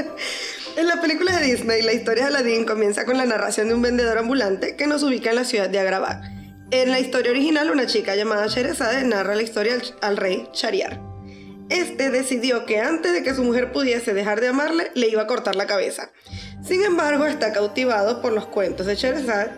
En 0.76 0.87
la 0.88 1.00
película 1.00 1.38
de 1.38 1.46
Disney, 1.46 1.82
la 1.82 1.93
historia 1.93 2.25
de 2.25 2.31
Aladdin 2.31 2.64
comienza 2.64 3.05
con 3.05 3.19
la 3.19 3.26
narración 3.26 3.69
de 3.69 3.75
un 3.75 3.82
vendedor 3.82 4.19
ambulante 4.19 4.75
que 4.76 4.87
nos 4.87 5.03
ubica 5.05 5.31
en 5.31 5.37
la 5.37 5.44
ciudad 5.44 5.69
de 5.69 5.79
Agrabah. 5.79 6.22
En 6.72 6.91
la 6.91 6.98
historia 6.98 7.31
original, 7.31 7.70
una 7.70 7.86
chica 7.86 8.17
llamada 8.17 8.48
Sherazade 8.48 9.05
narra 9.05 9.36
la 9.36 9.43
historia 9.43 9.75
al, 9.75 9.82
al 10.01 10.17
rey 10.17 10.48
Shariar. 10.53 11.09
Este 11.70 12.10
decidió 12.10 12.67
que 12.67 12.81
antes 12.81 13.12
de 13.12 13.22
que 13.22 13.34
su 13.34 13.44
mujer 13.44 13.72
pudiese 13.72 14.12
dejar 14.12 14.41
de 14.41 14.48
amarle, 14.48 14.91
le 14.94 15.08
iba 15.08 15.22
a 15.22 15.27
cortar 15.27 15.55
la 15.55 15.67
cabeza. 15.67 16.10
Sin 16.62 16.82
embargo, 16.82 17.27
está 17.27 17.53
cautivado 17.53 18.20
por 18.20 18.32
los 18.32 18.46
cuentos 18.46 18.86
de 18.86 18.96
Sherazade 18.96 19.53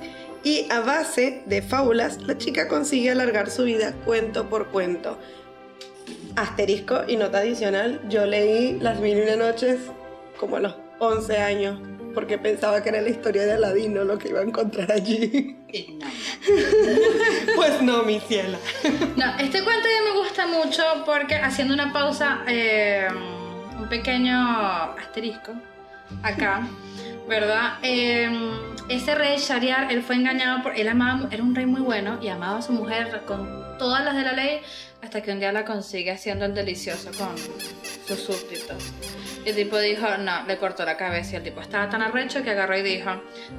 y 0.45 0.67
a 0.71 0.81
base 0.81 1.43
de 1.47 1.63
fábulas, 1.63 2.21
la 2.23 2.37
chica 2.37 2.69
consigue 2.69 3.11
alargar 3.11 3.51
su 3.51 3.65
vida 3.65 3.95
cuento 4.05 4.51
por 4.51 4.69
cuento. 4.69 5.19
Asterisco 6.37 7.03
y 7.09 7.17
nota 7.17 7.39
adicional, 7.39 8.01
yo 8.09 8.27
leí 8.27 8.79
Las 8.81 9.01
Mil 9.01 9.19
y 9.19 9.23
Una 9.23 9.37
Noches 9.37 9.79
como 10.39 10.57
a 10.57 10.61
los 10.61 10.75
11 10.99 11.39
años, 11.39 11.81
porque 12.15 12.39
pensaba 12.39 12.83
que 12.83 12.89
era 12.91 13.01
la 13.01 13.09
historia 13.09 13.45
de 13.45 13.53
Aladino 13.53 14.05
lo 14.05 14.19
que 14.19 14.29
iba 14.29 14.41
a 14.41 14.43
encontrar 14.43 14.91
allí. 14.93 15.57
No. 15.99 16.07
pues 17.57 17.83
no, 17.83 18.03
mi 18.03 18.21
ciela. 18.21 18.59
No, 19.17 19.39
este 19.39 19.63
cuento 19.65 19.89
ya 19.89 20.13
me 20.13 20.19
gusta 20.19 20.47
mucho 20.47 20.83
porque 21.05 21.37
haciendo 21.37 21.75
una 21.75 21.93
pausa, 21.93 22.43
eh, 22.47 23.09
un 23.79 23.89
pequeño 23.89 24.37
asterisco 24.99 25.53
acá, 26.23 26.67
¿verdad? 27.29 27.79
Eh, 27.83 28.31
ese 28.89 29.15
rey 29.15 29.39
Shariar, 29.39 29.91
él 29.93 30.03
fue 30.03 30.17
engañado 30.17 30.63
por, 30.63 30.77
él 30.77 30.89
amaba, 30.89 31.29
era 31.31 31.43
un 31.43 31.55
rey 31.55 31.67
muy 31.67 31.81
bueno 31.81 32.19
y 32.21 32.29
amaba 32.29 32.59
a 32.59 32.63
su 32.63 32.73
mujer 32.73 33.23
con 33.27 33.79
todas 33.79 34.05
las 34.05 34.15
de 34.15 34.23
la 34.23 34.33
ley 34.33 34.61
hasta 35.03 35.23
que 35.23 35.33
un 35.33 35.41
día 35.41 35.53
la 35.53 35.65
consigue 35.65 36.11
haciendo 36.11 36.45
el 36.45 36.55
delicioso 36.55 37.11
con 37.19 37.37
sus 38.07 38.21
súbditos. 38.21 38.93
Y 39.45 39.49
el 39.49 39.57
tipo 39.57 39.79
dijo, 39.79 40.07
no, 40.19 40.45
le 40.47 40.57
cortó 40.57 40.85
la 40.85 40.97
cabeza 40.97 41.33
y 41.33 41.37
el 41.37 41.43
tipo 41.43 41.61
estaba 41.61 41.89
tan 41.89 42.01
arrecho 42.03 42.43
que 42.43 42.51
agarró 42.51 42.77
y 42.79 42.83
dijo, 42.83 43.11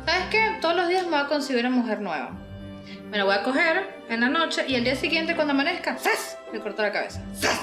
¿sabes 0.06 0.25
qué? 0.32 0.58
Todos 0.62 0.75
los 0.75 0.88
días 0.88 1.04
me 1.04 1.12
voy 1.12 1.20
a 1.20 1.28
conseguir 1.28 1.66
una 1.66 1.75
mujer 1.75 2.00
nueva. 2.00 2.32
Me 3.10 3.18
la 3.18 3.25
voy 3.25 3.36
a 3.36 3.44
coger 3.44 3.88
en 4.10 4.22
la 4.22 4.30
noche 4.30 4.63
y 4.68 4.75
el 4.75 4.84
día 4.84 4.96
siguiente 4.96 5.36
cuando 5.36 5.54
amanezca, 5.54 5.98
¡zas! 5.98 6.38
Le 6.52 6.60
cortó 6.60 6.82
la 6.82 6.92
cabeza. 6.92 7.22
¡zas! 7.36 7.60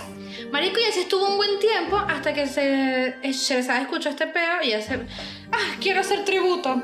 Marico, 0.53 0.79
y 0.79 0.85
así 0.85 1.01
estuvo 1.01 1.29
un 1.29 1.37
buen 1.37 1.59
tiempo 1.59 1.97
hasta 1.97 2.33
que 2.33 2.47
se 2.47 3.17
Sherazade 3.23 3.83
escuchó 3.83 4.11
este 4.11 4.27
peo 4.27 4.63
y 4.63 4.71
se... 4.81 4.95
¡Ah, 5.53 5.75
quiero 5.81 6.01
hacer 6.01 6.25
tributo! 6.25 6.83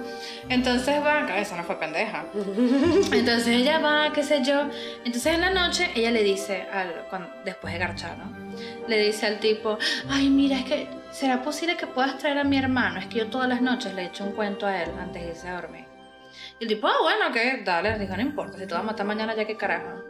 Entonces 0.49 0.97
va... 1.05 1.27
Cabeza 1.27 1.57
no 1.57 1.65
fue 1.65 1.79
pendeja. 1.79 2.25
Entonces 3.13 3.49
ella 3.49 3.79
va, 3.79 4.13
qué 4.13 4.23
sé 4.25 4.43
yo. 4.45 4.69
Entonces 5.05 5.27
en 5.35 5.41
la 5.43 5.51
noche 5.51 5.91
ella 5.95 6.11
le 6.11 6.23
dice, 6.25 6.67
al, 6.73 7.07
cuando- 7.09 7.31
después 7.45 7.73
de 7.73 7.79
garchar, 7.79 8.19
¿no? 8.19 8.33
Le 8.89 8.99
dice 8.99 9.27
al 9.27 9.39
tipo, 9.39 9.79
ay, 10.11 10.29
mira, 10.29 10.59
es 10.59 10.65
que, 10.65 10.89
¿será 11.17 11.43
posible 11.43 11.79
que 11.79 11.87
puedas 11.87 12.19
traer 12.19 12.39
a 12.39 12.45
mi 12.45 12.59
hermano? 12.59 13.01
Es 13.01 13.07
que 13.07 13.21
yo 13.21 13.29
todas 13.29 13.49
las 13.49 13.63
noches 13.63 13.95
le 13.95 14.05
echo 14.05 14.23
un 14.23 14.33
cuento 14.33 14.67
a 14.67 14.83
él 14.83 14.91
antes 15.01 15.23
de 15.23 15.29
irse 15.31 15.49
a 15.49 15.55
dormir. 15.55 15.87
Y 16.61 16.65
el 16.65 16.69
tipo, 16.69 16.87
ah, 16.89 16.97
bueno, 17.01 17.33
¿qué? 17.33 17.63
Dale, 17.65 17.99
dijo, 17.99 18.15
no 18.15 18.21
importa, 18.21 18.59
si 18.59 18.67
te 18.67 18.75
vas 18.75 18.83
a 18.83 18.87
matar 18.87 19.07
mañana 19.07 19.35
ya 19.35 19.47
que 19.47 19.57
carajo. 19.57 20.03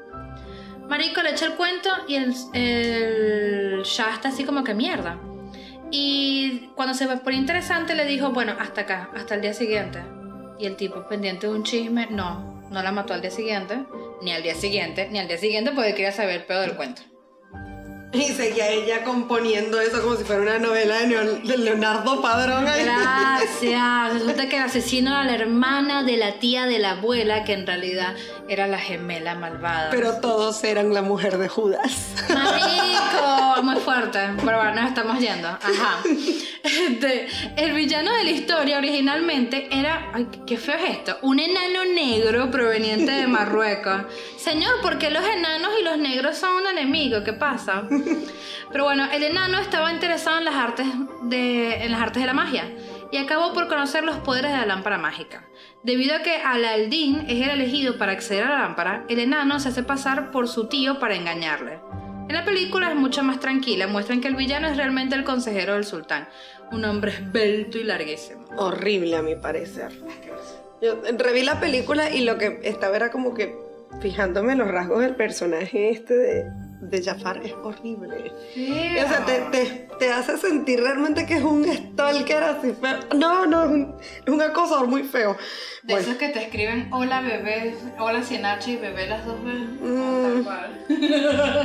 Marico 0.89 1.23
le 1.23 1.31
echa 1.31 1.47
el 1.47 1.55
cuento 1.55 1.91
y 2.09 2.17
el, 2.17 2.35
el 2.55 3.83
está 3.83 4.29
así 4.29 4.45
como 4.45 4.65
que 4.65 4.75
mierda. 4.75 5.19
Y 5.93 6.71
cuando 6.75 6.95
se 6.95 7.07
por 7.07 7.33
interesante 7.33 7.95
le 7.95 8.05
dijo, 8.05 8.31
bueno, 8.31 8.57
hasta 8.59 8.81
acá, 8.81 9.11
hasta 9.15 9.37
el 9.37 9.43
día 9.43 9.55
siguiente. 9.55 10.01
Y 10.59 10.67
el 10.67 10.75
tipo 10.75 11.07
pendiente 11.07 11.47
de 11.47 11.53
un 11.53 11.63
chisme, 11.63 12.09
no, 12.11 12.67
no 12.69 12.83
la 12.83 12.91
mató 12.91 13.15
al 13.15 13.21
día 13.21 13.31
siguiente, 13.31 13.79
ni 14.23 14.33
al 14.33 14.43
día 14.43 14.57
siguiente, 14.57 15.09
ni 15.13 15.21
al 15.21 15.29
día 15.29 15.39
siguiente 15.39 15.71
porque 15.73 15.95
quería 15.95 16.13
saber 16.13 16.41
el 16.41 16.45
pedo 16.47 16.63
del 16.63 16.75
cuento. 16.75 17.03
Y 18.13 18.33
seguía 18.33 18.71
ella 18.71 19.05
componiendo 19.05 19.81
eso 19.81 20.01
como 20.01 20.17
si 20.17 20.25
fuera 20.25 20.43
una 20.43 20.59
novela 20.59 21.01
de, 21.01 21.59
Leonardo 21.59 22.23
Padrón. 22.23 22.65
Gracias. 22.65 24.13
Resulta 24.15 24.49
que 24.49 24.57
el 24.57 24.63
asesino 24.63 25.11
era 25.11 25.25
la 25.25 25.35
hermana 25.35 26.03
de 26.03 26.17
la 26.17 26.39
tía 26.39 26.67
de 26.67 26.79
la 26.79 26.93
abuela, 26.93 27.45
que 27.45 27.53
en 27.53 27.67
realidad 27.67 28.15
era 28.49 28.67
la 28.69 28.79
gemela 28.79 29.35
malvada. 29.35 29.91
Pero 29.91 30.21
todos 30.21 30.63
eran 30.65 30.95
la 30.95 31.03
mujer 31.03 31.39
de 31.39 31.49
Judas. 31.49 32.15
Marico, 32.29 33.63
muy 33.63 33.77
fuerte. 33.77 34.19
Pero 34.45 34.57
bueno, 34.57 34.75
nos 34.75 34.89
estamos 34.89 35.19
yendo. 35.19 35.49
Ajá. 35.49 36.03
Este, 36.77 37.27
el 37.57 37.73
villano 37.73 38.15
de 38.17 38.25
la 38.25 38.31
historia 38.31 38.79
originalmente 38.79 39.69
era. 39.71 40.11
Ay, 40.13 40.29
qué 40.47 40.57
feo 40.57 40.75
es 40.77 40.99
esto. 40.99 41.19
Un 41.23 41.39
enano 41.39 41.85
negro 41.95 42.51
proveniente 42.51 43.11
de 43.11 43.27
Marruecos. 43.27 44.03
Señor, 44.37 44.81
¿por 44.83 44.99
qué 44.99 45.11
los 45.11 45.25
enanos 45.25 45.71
y 45.81 45.85
los 45.85 45.99
negros 45.99 46.37
son 46.37 46.57
un 46.57 46.67
enemigo? 46.67 47.25
¿Qué 47.25 47.33
pasa? 47.33 47.89
Pero 48.73 48.85
bueno, 48.85 49.09
el 49.11 49.23
enano 49.23 49.59
estaba 49.59 49.91
interesado 49.93 50.39
en 50.39 50.45
las 50.45 50.55
artes 50.55 50.87
de, 51.23 51.85
en 51.85 51.93
las 51.93 52.01
artes 52.01 52.21
de 52.23 52.27
la 52.27 52.35
magia 52.35 52.71
y 53.11 53.19
acabó 53.19 53.53
por 53.53 53.69
conocer 53.69 54.05
los 54.05 54.17
poderes 54.17 54.51
de 54.51 54.59
la 54.59 54.67
lámpara 54.67 54.99
mágica. 54.99 55.49
Debido 55.83 56.17
a 56.17 56.23
que 56.23 56.37
Aladdin 56.37 57.27
es 57.29 57.43
el 57.43 57.51
elegido 57.51 57.97
para 57.97 58.13
acceder 58.13 58.45
a 58.45 58.51
la 58.51 58.59
lámpara, 58.59 59.05
el 59.09 59.21
enano 59.21 59.61
se 59.61 59.69
hace 59.69 59.83
pasar 59.83 60.31
por 60.31 60.49
su 60.49 60.69
tío 60.69 60.99
para 60.99 61.15
engañarle. 61.15 61.79
En 62.29 62.35
la 62.35 62.45
película 62.45 62.91
es 62.91 62.97
mucho 62.97 63.23
más 63.23 63.39
tranquila, 63.39 63.87
muestran 63.87 64.21
que 64.21 64.27
el 64.29 64.35
villano 64.35 64.67
es 64.67 64.77
realmente 64.77 65.15
el 65.15 65.23
consejero 65.23 65.75
del 65.75 65.85
sultán, 65.85 66.29
un 66.73 66.85
hombre 66.85 67.13
esbelto 67.13 67.79
y 67.79 67.85
larguísimo. 67.85 68.45
Horrible 68.57 69.17
a 69.17 69.23
mi 69.23 69.37
parecer. 69.37 69.93
Yo 70.83 71.01
reví 71.17 71.43
la 71.43 71.61
película 71.61 72.11
y 72.11 72.25
lo 72.25 72.37
que 72.37 72.61
estaba 72.65 72.97
era 72.97 73.11
como 73.11 73.33
que 73.33 73.55
fijándome 74.01 74.53
en 74.53 74.59
los 74.59 74.69
rasgos 74.69 75.01
del 75.01 75.15
personaje 75.15 75.91
este 75.91 76.15
de, 76.15 76.45
de 76.81 77.03
Jafar 77.03 77.41
es 77.45 77.53
horrible. 77.53 78.33
O 79.05 79.09
sea, 79.09 79.25
te, 79.25 79.41
te, 79.51 79.89
te 79.99 80.13
hace 80.13 80.37
sentir 80.39 80.81
realmente 80.81 81.27
que 81.27 81.35
es 81.37 81.43
un 81.43 81.65
stalker 81.65 82.43
así 82.43 82.73
feo. 82.81 82.99
No, 83.17 83.47
no, 83.47 83.65
es 83.65 83.71
un, 83.71 83.97
es 84.25 84.33
un 84.33 84.43
acosador 84.43 84.87
muy 84.87 85.03
feo. 85.05 85.37
De 85.83 85.95
Bueno, 85.95 86.01
esos 86.09 86.17
que 86.17 86.29
te 86.29 86.43
escriben 86.43 86.89
hola 86.93 87.21
bebé, 87.21 87.75
hola 87.99 88.19
H 88.21 88.71
y 88.71 88.77
bebé 88.77 89.07
las 89.07 89.25
dos 89.25 89.43
veces. 89.45 89.69
Mm. 89.81 90.45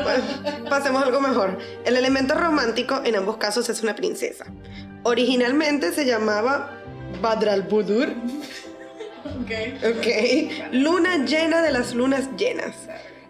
Bueno, 0.04 0.70
pasemos 0.70 1.04
a 1.04 1.06
algo 1.06 1.22
mejor. 1.22 1.58
El 1.86 1.98
elemento 1.98 2.36
romántico 2.36 3.02
en 3.04 3.16
ambos 3.16 3.38
casos 3.38 3.70
es 3.70 3.82
una 3.84 3.96
princesa. 3.96 4.46
Originalmente 5.04 5.92
se 5.92 6.06
llamaba 6.06 6.78
Badral 7.22 7.64
Budur, 7.64 8.10
Ok. 9.24 9.52
ok, 9.98 10.08
luna 10.72 11.26
llena 11.26 11.62
de 11.62 11.72
las 11.72 11.94
lunas 11.94 12.30
llenas. 12.38 12.76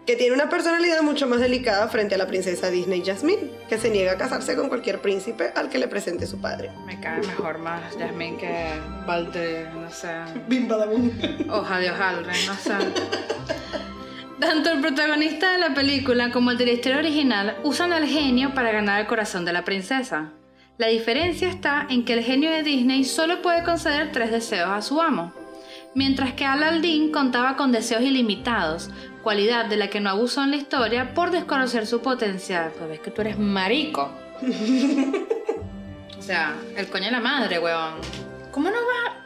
Que 0.06 0.16
tiene 0.16 0.34
una 0.34 0.48
personalidad 0.48 1.02
mucho 1.02 1.26
más 1.26 1.40
delicada 1.40 1.86
frente 1.88 2.14
a 2.16 2.18
la 2.18 2.26
princesa 2.26 2.70
Disney 2.70 3.02
Jasmine, 3.04 3.50
que 3.68 3.78
se 3.78 3.90
niega 3.90 4.12
a 4.12 4.16
casarse 4.18 4.56
con 4.56 4.68
cualquier 4.68 5.00
príncipe 5.00 5.52
al 5.54 5.68
que 5.68 5.78
le 5.78 5.88
presente 5.88 6.26
su 6.26 6.40
padre. 6.40 6.70
Me 6.86 7.00
cae 7.00 7.20
mejor 7.20 7.58
más 7.58 7.96
Jasmine 7.96 8.36
que 8.36 8.80
Balde, 9.06 9.68
no 9.72 9.90
sé. 9.90 10.12
Bim 10.48 10.66
badabum. 10.66 11.10
Hoja 11.50 11.78
de 11.78 11.90
hojaldre, 11.90 12.32
no 12.46 12.54
sé. 12.54 12.72
Tanto 14.40 14.72
el 14.72 14.80
protagonista 14.80 15.52
de 15.52 15.58
la 15.58 15.72
película 15.72 16.32
como 16.32 16.50
el 16.50 16.68
historia 16.68 16.98
original 16.98 17.58
usan 17.62 17.92
al 17.92 18.06
genio 18.06 18.54
para 18.54 18.72
ganar 18.72 19.00
el 19.00 19.06
corazón 19.06 19.44
de 19.44 19.52
la 19.52 19.64
princesa. 19.64 20.32
La 20.78 20.88
diferencia 20.88 21.48
está 21.48 21.86
en 21.88 22.04
que 22.04 22.14
el 22.14 22.24
genio 22.24 22.50
de 22.50 22.64
Disney 22.64 23.04
solo 23.04 23.40
puede 23.40 23.62
conceder 23.62 24.10
tres 24.10 24.32
deseos 24.32 24.68
a 24.68 24.82
su 24.82 25.00
amo, 25.00 25.32
mientras 25.94 26.32
que 26.34 26.44
Aladdin 26.44 27.12
contaba 27.12 27.56
con 27.56 27.72
deseos 27.72 28.02
ilimitados, 28.02 28.90
cualidad 29.22 29.66
de 29.66 29.76
la 29.76 29.88
que 29.88 30.00
no 30.00 30.10
abusó 30.10 30.42
en 30.42 30.50
la 30.50 30.56
historia 30.56 31.14
por 31.14 31.30
desconocer 31.30 31.86
su 31.86 32.00
potencial. 32.00 32.72
Pues 32.76 32.88
ves 32.88 33.00
que 33.00 33.10
tú 33.10 33.20
eres 33.20 33.38
marico. 33.38 34.10
o 36.18 36.22
sea, 36.22 36.54
el 36.76 36.88
coño 36.88 37.06
de 37.06 37.10
la 37.12 37.20
madre, 37.20 37.58
weón. 37.58 37.94
¿Cómo 38.50 38.68
no 38.70 38.76
va? 38.76 39.16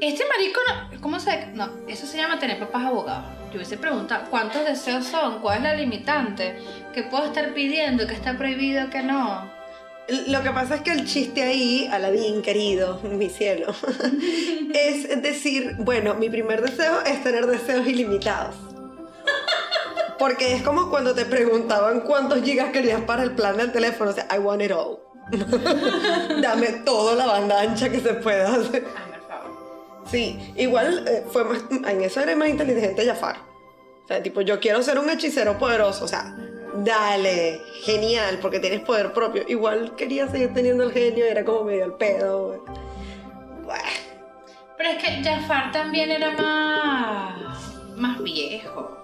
Este 0.00 0.24
marico 0.26 0.60
no. 0.68 1.00
¿Cómo 1.00 1.20
se.? 1.20 1.46
No, 1.54 1.70
eso 1.88 2.06
se 2.06 2.16
llama 2.16 2.38
tener 2.38 2.58
papás 2.58 2.86
abogados. 2.86 3.24
Yo 3.50 3.56
hubiese 3.56 3.76
preguntado, 3.76 4.24
¿cuántos 4.30 4.64
deseos 4.64 5.04
son? 5.06 5.40
¿Cuál 5.40 5.58
es 5.58 5.62
la 5.62 5.74
limitante? 5.74 6.58
¿Qué 6.94 7.02
puedo 7.02 7.26
estar 7.26 7.52
pidiendo? 7.54 8.06
¿Qué 8.06 8.14
está 8.14 8.36
prohibido? 8.36 8.88
¿Qué 8.90 9.02
no? 9.02 9.61
Lo 10.08 10.42
que 10.42 10.50
pasa 10.50 10.76
es 10.76 10.82
que 10.82 10.92
el 10.92 11.06
chiste 11.06 11.42
ahí, 11.42 11.88
Aladín, 11.90 12.42
querido, 12.42 13.00
mi 13.02 13.30
cielo, 13.30 13.74
es 14.74 15.22
decir, 15.22 15.76
bueno, 15.78 16.14
mi 16.14 16.28
primer 16.28 16.60
deseo 16.60 17.02
es 17.02 17.22
tener 17.22 17.46
deseos 17.46 17.86
ilimitados. 17.86 18.56
Porque 20.18 20.54
es 20.54 20.62
como 20.62 20.90
cuando 20.90 21.14
te 21.14 21.24
preguntaban 21.24 22.00
cuántos 22.02 22.42
gigas 22.42 22.70
querías 22.70 23.00
para 23.02 23.22
el 23.22 23.32
plan 23.32 23.56
del 23.56 23.72
teléfono. 23.72 24.10
O 24.10 24.12
sea, 24.12 24.28
I 24.32 24.38
want 24.38 24.62
it 24.62 24.70
all. 24.70 25.00
Dame 26.40 26.68
toda 26.84 27.14
la 27.14 27.26
banda 27.26 27.60
ancha 27.60 27.90
que 27.90 28.00
se 28.00 28.14
pueda 28.14 28.54
hacer. 28.54 28.84
Sí, 30.10 30.52
igual 30.56 31.04
eh, 31.08 31.24
fue 31.30 31.44
más, 31.44 31.64
en 31.70 32.02
eso 32.02 32.20
era 32.20 32.36
más 32.36 32.48
inteligente 32.48 33.06
Jafar. 33.06 33.36
O 34.04 34.06
sea, 34.06 34.22
tipo, 34.22 34.40
yo 34.42 34.60
quiero 34.60 34.82
ser 34.82 34.98
un 34.98 35.08
hechicero 35.10 35.58
poderoso, 35.58 36.04
o 36.04 36.08
sea, 36.08 36.36
dale, 36.74 37.60
genial, 37.82 38.38
porque 38.40 38.60
tienes 38.60 38.80
poder 38.80 39.12
propio. 39.12 39.44
Igual 39.46 39.94
quería 39.96 40.28
seguir 40.28 40.52
teniendo 40.52 40.84
el 40.84 40.92
genio, 40.92 41.24
era 41.24 41.44
como 41.44 41.64
medio 41.64 41.84
el 41.84 41.94
pedo. 41.94 42.64
Buah. 43.64 43.78
Pero 44.76 44.90
es 44.90 45.02
que 45.02 45.22
Jafar 45.22 45.72
también 45.72 46.10
era 46.10 46.30
más. 46.32 47.74
más 47.96 48.22
viejo. 48.22 48.98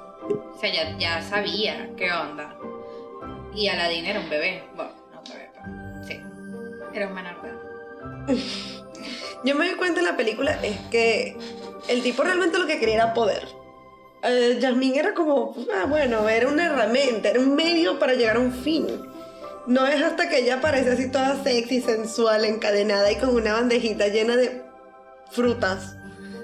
O 0.54 0.58
sea, 0.58 0.72
ya, 0.72 0.96
ya 0.98 1.22
sabía 1.22 1.90
qué 1.96 2.10
onda. 2.10 2.56
Y 3.54 3.68
Aladdin 3.68 4.06
era 4.06 4.20
un 4.20 4.28
bebé. 4.28 4.64
Bueno, 4.74 4.90
no 5.12 5.20
un 5.20 5.24
bebé, 5.24 5.50
pero. 5.54 6.06
Sí. 6.06 6.20
Era 6.92 7.08
un 7.08 7.14
menor 7.14 7.42
de. 7.42 7.48
Yo 9.44 9.54
me 9.54 9.68
di 9.68 9.74
cuenta 9.76 10.00
en 10.00 10.06
la 10.06 10.16
película 10.16 10.52
es 10.64 10.76
que 10.90 11.36
el 11.88 12.02
tipo 12.02 12.24
realmente 12.24 12.58
lo 12.58 12.66
que 12.66 12.80
quería 12.80 12.96
era 12.96 13.14
poder. 13.14 13.46
Eh, 14.28 14.58
era 14.94 15.14
como, 15.14 15.54
ah, 15.74 15.86
bueno, 15.88 16.28
era 16.28 16.48
una 16.48 16.66
herramienta, 16.66 17.30
era 17.30 17.40
un 17.40 17.54
medio 17.54 17.98
para 17.98 18.14
llegar 18.14 18.36
a 18.36 18.40
un 18.40 18.52
fin. 18.52 18.86
No 19.66 19.86
es 19.86 20.02
hasta 20.02 20.28
que 20.28 20.38
ella 20.38 20.56
aparece 20.56 20.92
así 20.92 21.10
toda 21.10 21.42
sexy, 21.42 21.80
sensual, 21.80 22.44
encadenada 22.44 23.10
y 23.12 23.16
con 23.16 23.30
una 23.30 23.52
bandejita 23.52 24.08
llena 24.08 24.36
de 24.36 24.62
frutas. 25.30 25.96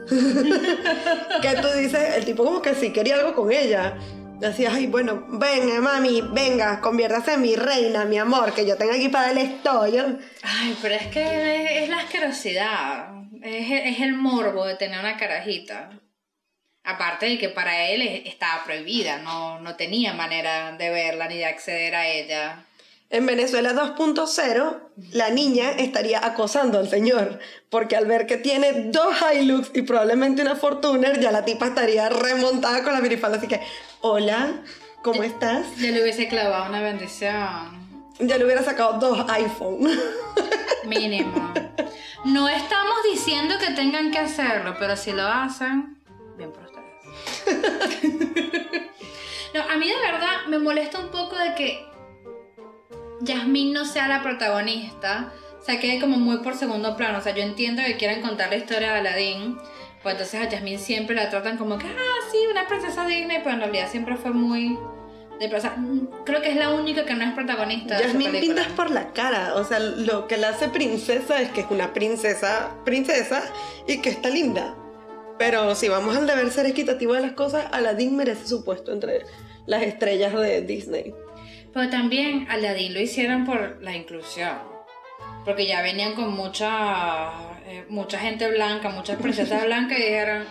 que 0.10 1.48
tú 1.62 1.68
dices, 1.78 2.16
el 2.16 2.24
tipo 2.24 2.44
como 2.44 2.60
que 2.60 2.74
sí 2.74 2.92
quería 2.92 3.16
algo 3.16 3.34
con 3.34 3.50
ella. 3.50 3.96
Decía, 4.38 4.70
ay, 4.74 4.88
bueno, 4.88 5.24
venga, 5.28 5.80
mami, 5.80 6.20
venga, 6.20 6.80
conviértase 6.80 7.34
en 7.34 7.42
mi 7.42 7.56
reina, 7.56 8.04
mi 8.04 8.18
amor, 8.18 8.52
que 8.52 8.66
yo 8.66 8.76
tengo 8.76 8.92
aquí 8.92 9.08
para 9.08 9.30
el 9.30 9.38
estoy. 9.38 9.96
Ay, 10.42 10.76
pero 10.82 10.94
es 10.94 11.06
que 11.06 11.22
es, 11.22 11.82
es 11.84 11.88
la 11.88 11.98
asquerosidad. 11.98 13.08
Es, 13.42 13.94
es 13.94 14.00
el 14.00 14.14
morbo 14.14 14.66
de 14.66 14.74
tener 14.74 15.00
una 15.00 15.16
carajita. 15.16 15.90
Aparte 16.84 17.26
de 17.26 17.38
que 17.38 17.48
para 17.48 17.88
él 17.88 18.02
es- 18.02 18.26
estaba 18.26 18.62
prohibida, 18.64 19.18
no, 19.18 19.58
no 19.60 19.74
tenía 19.76 20.12
manera 20.12 20.72
de 20.72 20.90
verla 20.90 21.28
ni 21.28 21.38
de 21.38 21.46
acceder 21.46 21.94
a 21.94 22.06
ella. 22.06 22.64
En 23.10 23.26
Venezuela 23.26 23.72
2.0, 23.72 24.80
la 25.12 25.30
niña 25.30 25.70
estaría 25.72 26.24
acosando 26.24 26.78
al 26.78 26.88
señor, 26.88 27.38
porque 27.70 27.96
al 27.96 28.06
ver 28.06 28.26
que 28.26 28.36
tiene 28.38 28.72
dos 28.90 29.14
Hilux 29.32 29.70
y 29.74 29.82
probablemente 29.82 30.42
una 30.42 30.56
Fortuner, 30.56 31.20
ya 31.20 31.30
la 31.30 31.44
tipa 31.44 31.66
estaría 31.66 32.08
remontada 32.08 32.82
con 32.82 32.92
la 32.92 33.00
minifalda, 33.00 33.38
así 33.38 33.46
que, 33.46 33.60
hola, 34.00 34.62
¿cómo 35.02 35.22
estás? 35.22 35.64
Yo 35.76 35.90
le 35.92 36.02
hubiese 36.02 36.28
clavado 36.28 36.66
una 36.68 36.80
bendición. 36.80 37.84
Ya 38.18 38.36
le 38.36 38.44
hubiera 38.44 38.62
sacado 38.62 38.94
dos 38.98 39.24
iPhone. 39.30 39.88
Mínimo. 40.86 41.52
No 42.24 42.48
estamos 42.48 42.96
diciendo 43.10 43.54
que 43.58 43.70
tengan 43.74 44.10
que 44.10 44.18
hacerlo, 44.18 44.76
pero 44.78 44.96
si 44.96 45.12
lo 45.12 45.26
hacen. 45.26 45.98
No, 49.54 49.62
a 49.62 49.76
mí 49.76 49.88
de 49.88 49.94
verdad 49.94 50.46
me 50.48 50.58
molesta 50.58 50.98
un 50.98 51.10
poco 51.10 51.36
de 51.36 51.54
que 51.54 51.86
Yasmín 53.20 53.72
no 53.72 53.84
sea 53.84 54.08
la 54.08 54.20
protagonista. 54.20 55.32
O 55.60 55.64
sea, 55.64 55.78
quede 55.78 56.00
como 56.00 56.16
muy 56.16 56.38
por 56.38 56.56
segundo 56.56 56.96
plano. 56.96 57.18
O 57.18 57.20
sea, 57.20 57.34
yo 57.34 57.42
entiendo 57.42 57.80
que 57.86 57.96
quieran 57.96 58.20
contar 58.20 58.50
la 58.50 58.56
historia 58.56 58.92
de 58.92 58.98
Aladdin. 58.98 59.56
Pues 60.02 60.14
entonces 60.14 60.40
a 60.40 60.48
Yasmín 60.48 60.80
siempre 60.80 61.14
la 61.14 61.30
tratan 61.30 61.56
como 61.56 61.78
que, 61.78 61.86
ah, 61.86 62.28
sí, 62.32 62.38
una 62.50 62.66
princesa 62.66 63.06
Disney. 63.06 63.38
Pero 63.44 63.52
en 63.52 63.60
realidad 63.60 63.88
siempre 63.88 64.16
fue 64.16 64.32
muy... 64.32 64.76
De, 65.38 65.54
o 65.54 65.60
sea, 65.60 65.76
creo 66.24 66.42
que 66.42 66.50
es 66.50 66.56
la 66.56 66.70
única 66.70 67.04
que 67.04 67.14
no 67.14 67.24
es 67.24 67.32
protagonista 67.32 67.96
película. 67.98 68.40
pintas 68.40 68.66
por 68.68 68.90
la 68.90 69.12
cara, 69.12 69.54
o 69.56 69.64
sea, 69.64 69.80
lo 69.80 70.28
que 70.28 70.36
la 70.36 70.50
hace 70.50 70.68
princesa 70.68 71.40
es 71.40 71.50
que 71.50 71.62
es 71.62 71.66
una 71.70 71.92
princesa, 71.92 72.70
princesa 72.84 73.42
y 73.88 73.98
que 73.98 74.10
está 74.10 74.30
linda. 74.30 74.76
Pero 75.38 75.74
si 75.74 75.88
vamos 75.88 76.16
al 76.16 76.26
deber 76.26 76.50
ser 76.50 76.66
equitativo 76.66 77.14
de 77.14 77.20
las 77.20 77.32
cosas, 77.32 77.66
Aladdin 77.72 78.16
merece 78.16 78.46
su 78.46 78.64
puesto 78.64 78.92
entre 78.92 79.22
las 79.66 79.82
estrellas 79.82 80.32
de 80.32 80.62
Disney. 80.62 81.14
Pero 81.72 81.90
también 81.90 82.46
Aladdin 82.48 82.94
lo 82.94 83.00
hicieron 83.00 83.44
por 83.44 83.82
la 83.82 83.96
inclusión. 83.96 84.58
Porque 85.44 85.66
ya 85.66 85.82
venían 85.82 86.14
con 86.14 86.32
muchas 86.32 86.70
eh, 87.66 87.84
mucha 87.88 88.18
gente 88.18 88.48
blanca, 88.50 88.90
muchas 88.90 89.20
princesas 89.20 89.64
blancas 89.66 89.98
y 89.98 90.02
dijeron, 90.02 90.44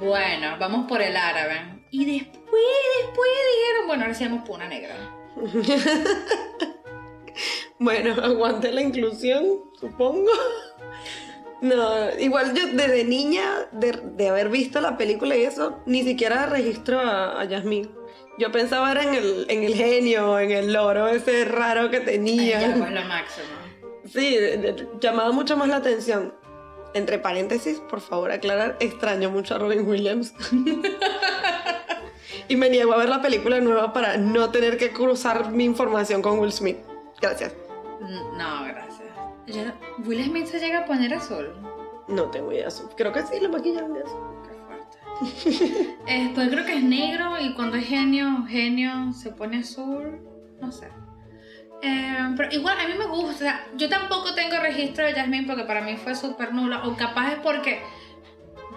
bueno, 0.00 0.56
vamos 0.58 0.86
por 0.88 1.02
el 1.02 1.16
árabe. 1.16 1.82
Y 1.90 2.04
después, 2.04 2.62
después 3.02 3.30
dijeron, 3.56 3.86
bueno, 3.86 4.02
ahora 4.04 4.14
sí 4.14 4.24
vamos 4.24 4.46
por 4.46 4.56
una 4.56 4.68
negra. 4.68 4.94
Bueno, 7.82 8.12
aguante 8.22 8.70
la 8.72 8.82
inclusión, 8.82 9.62
supongo. 9.80 10.30
No, 11.62 12.10
igual 12.18 12.54
yo 12.54 12.66
desde 12.72 13.04
niña, 13.04 13.44
de, 13.72 13.92
de 13.92 14.28
haber 14.28 14.48
visto 14.48 14.80
la 14.80 14.96
película 14.96 15.36
y 15.36 15.42
eso, 15.42 15.78
ni 15.86 16.02
siquiera 16.02 16.46
registro 16.46 16.98
a, 17.00 17.40
a 17.40 17.44
Yasmín. 17.44 17.90
Yo 18.38 18.50
pensaba 18.50 18.90
era 18.92 19.02
en 19.02 19.14
el, 19.14 19.46
en 19.50 19.64
el 19.64 19.74
genio, 19.74 20.38
en 20.38 20.50
el 20.50 20.72
loro 20.72 21.08
ese 21.08 21.44
raro 21.44 21.90
que 21.90 22.00
tenía. 22.00 22.60
Ya, 22.60 22.74
pues 22.78 22.90
lo 22.90 23.02
máximo. 23.02 23.46
Sí, 24.06 24.38
llamaba 25.00 25.30
mucho 25.32 25.56
más 25.58 25.68
la 25.68 25.76
atención. 25.76 26.34
Entre 26.94 27.18
paréntesis, 27.18 27.78
por 27.90 28.00
favor, 28.00 28.32
aclarar, 28.32 28.76
extraño 28.80 29.30
mucho 29.30 29.54
a 29.54 29.58
Robin 29.58 29.86
Williams. 29.86 30.34
y 32.48 32.56
me 32.56 32.68
niego 32.70 32.92
a 32.94 32.96
ver 32.96 33.08
la 33.08 33.22
película 33.22 33.60
nueva 33.60 33.92
para 33.92 34.16
no 34.16 34.50
tener 34.50 34.76
que 34.76 34.90
cruzar 34.90 35.50
mi 35.50 35.64
información 35.64 36.22
con 36.22 36.38
Will 36.38 36.52
Smith. 36.52 36.78
Gracias. 37.20 37.52
Mm, 38.00 38.38
No, 38.38 38.64
gracias. 38.64 39.09
Ya- 39.46 39.74
Will 40.04 40.24
Smith 40.24 40.46
se 40.46 40.58
llega 40.60 40.80
a 40.80 40.84
poner 40.84 41.14
azul. 41.14 41.52
No 42.08 42.24
tengo 42.24 42.52
idea. 42.52 42.68
Creo 42.96 43.12
que 43.12 43.22
sí, 43.22 43.40
lo 43.40 43.48
maquillaron 43.50 43.94
de 43.94 44.00
eso. 44.00 44.42
Qué 44.44 44.54
fuerte. 44.66 45.96
Después 46.06 46.48
creo 46.48 46.64
que 46.66 46.76
es 46.76 46.82
negro 46.82 47.38
y 47.40 47.54
cuando 47.54 47.76
es 47.76 47.86
genio, 47.86 48.44
genio 48.48 49.12
se 49.12 49.30
pone 49.30 49.58
azul. 49.58 50.20
No 50.60 50.70
sé. 50.72 50.88
Eh, 51.82 52.34
pero 52.36 52.52
igual 52.52 52.78
a 52.78 52.86
mí 52.86 52.94
me 52.98 53.06
gusta. 53.06 53.30
o 53.30 53.38
sea, 53.38 53.66
yo 53.76 53.88
tampoco 53.88 54.34
tengo 54.34 54.58
registro 54.58 55.04
de 55.06 55.14
Jasmine 55.14 55.46
porque 55.46 55.64
para 55.64 55.80
mí 55.80 55.96
fue 55.96 56.14
súper 56.14 56.52
nula. 56.52 56.86
O 56.86 56.96
capaz 56.96 57.32
es 57.32 57.38
porque 57.38 57.80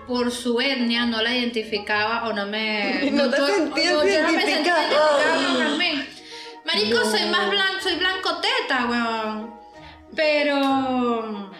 por 0.07 0.31
su 0.31 0.59
etnia 0.61 1.05
no 1.05 1.21
la 1.21 1.35
identificaba 1.35 2.27
o 2.29 2.33
no 2.33 2.45
me. 2.45 3.09
No 3.11 3.29
te 3.29 3.37
sentías 3.37 3.93
no 3.93 4.03
me 4.03 4.11
sentía 4.11 4.29
identificada. 4.31 4.83
identificada 4.83 5.47
con 5.47 5.57
Jasmine. 5.67 6.05
Marico, 6.65 7.03
soy 7.05 7.29
más 7.29 7.49
blanco, 7.49 7.73
soy 7.81 7.95
blanco 7.95 8.39
teta, 8.39 8.85
weón. 8.89 9.62
Pero 10.15 11.51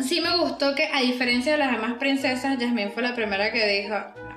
sí 0.00 0.20
me 0.20 0.36
gustó 0.38 0.74
que, 0.74 0.88
a 0.92 1.00
diferencia 1.00 1.52
de 1.52 1.58
las 1.58 1.72
demás 1.72 1.94
princesas, 1.98 2.58
Jasmine 2.58 2.90
fue 2.90 3.02
la 3.02 3.14
primera 3.14 3.52
que 3.52 3.66
dijo: 3.66 3.94
"No, 3.94 4.30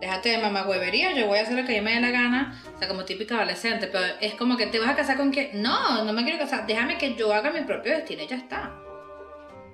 Déjate 0.00 0.28
de 0.28 0.38
mamagüevería, 0.38 1.12
yo 1.12 1.26
voy 1.26 1.38
a 1.38 1.42
hacer 1.42 1.58
lo 1.58 1.66
que 1.66 1.74
yo 1.74 1.82
me 1.82 1.94
dé 1.94 2.00
la 2.00 2.10
gana. 2.10 2.60
O 2.74 2.78
sea, 2.78 2.86
como 2.86 3.04
típica 3.04 3.36
adolescente, 3.36 3.88
pero 3.88 4.04
es 4.20 4.34
como 4.34 4.56
que 4.56 4.66
te 4.66 4.78
vas 4.78 4.90
a 4.90 4.96
casar 4.96 5.16
con 5.16 5.32
que, 5.32 5.50
no, 5.54 6.04
no 6.04 6.12
me 6.12 6.22
quiero 6.22 6.38
casar, 6.38 6.66
déjame 6.66 6.98
que 6.98 7.16
yo 7.16 7.32
haga 7.32 7.50
mi 7.50 7.62
propio 7.62 7.92
destino 7.92 8.22
y 8.22 8.28
ya 8.28 8.36
está. 8.36 8.78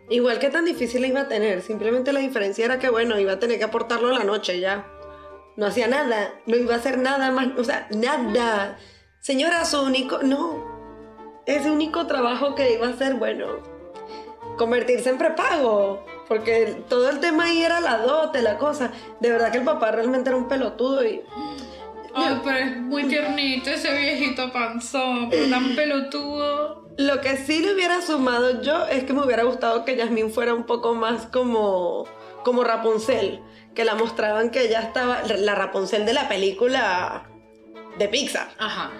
Igual 0.08 0.38
que 0.38 0.50
tan 0.50 0.64
difícil 0.64 1.04
iba 1.04 1.22
a 1.22 1.28
tener. 1.28 1.62
Simplemente 1.62 2.12
la 2.12 2.20
diferencia 2.20 2.64
era 2.64 2.78
que, 2.78 2.90
bueno, 2.90 3.18
iba 3.18 3.32
a 3.32 3.38
tener 3.38 3.58
que 3.58 3.64
aportarlo 3.64 4.10
en 4.10 4.18
la 4.18 4.24
noche 4.24 4.60
ya. 4.60 4.86
No 5.56 5.66
hacía 5.66 5.88
nada. 5.88 6.34
No 6.46 6.56
iba 6.56 6.74
a 6.74 6.78
hacer 6.78 6.98
nada 6.98 7.30
más. 7.30 7.48
O 7.56 7.64
sea, 7.64 7.86
nada. 7.90 8.76
Señora, 9.20 9.64
su 9.64 9.80
único. 9.80 10.22
No. 10.22 10.73
Ese 11.46 11.70
único 11.70 12.06
trabajo 12.06 12.54
que 12.54 12.72
iba 12.74 12.86
a 12.86 12.90
hacer, 12.90 13.14
bueno, 13.14 13.58
convertirse 14.56 15.10
en 15.10 15.18
prepago. 15.18 16.04
Porque 16.28 16.82
todo 16.88 17.10
el 17.10 17.20
tema 17.20 17.44
ahí 17.44 17.62
era 17.62 17.80
la 17.80 17.98
dote, 17.98 18.40
la 18.42 18.56
cosa. 18.56 18.90
De 19.20 19.30
verdad 19.30 19.52
que 19.52 19.58
el 19.58 19.64
papá 19.64 19.90
realmente 19.90 20.30
era 20.30 20.36
un 20.36 20.48
pelotudo 20.48 21.04
y. 21.04 21.22
Ay, 22.14 22.40
pero 22.44 22.58
es 22.58 22.76
muy 22.76 23.04
tiernito 23.04 23.70
ese 23.70 23.92
viejito 23.92 24.52
panzón, 24.52 25.28
pero 25.30 25.50
tan 25.50 25.74
pelotudo. 25.76 26.84
Lo 26.96 27.20
que 27.20 27.36
sí 27.36 27.58
le 27.58 27.74
hubiera 27.74 28.00
sumado 28.00 28.62
yo 28.62 28.86
es 28.86 29.02
que 29.04 29.12
me 29.12 29.24
hubiera 29.24 29.42
gustado 29.42 29.84
que 29.84 29.96
Yasmín 29.96 30.30
fuera 30.30 30.54
un 30.54 30.64
poco 30.64 30.94
más 30.94 31.26
como, 31.26 32.06
como 32.44 32.62
Rapunzel, 32.62 33.42
que 33.74 33.84
la 33.84 33.96
mostraban 33.96 34.50
que 34.50 34.62
ella 34.62 34.80
estaba, 34.80 35.22
la 35.24 35.56
Rapunzel 35.56 36.06
de 36.06 36.12
la 36.12 36.28
película 36.28 37.24
de 37.98 38.08
Pixar, 38.08 38.48
Ajá. 38.58 38.92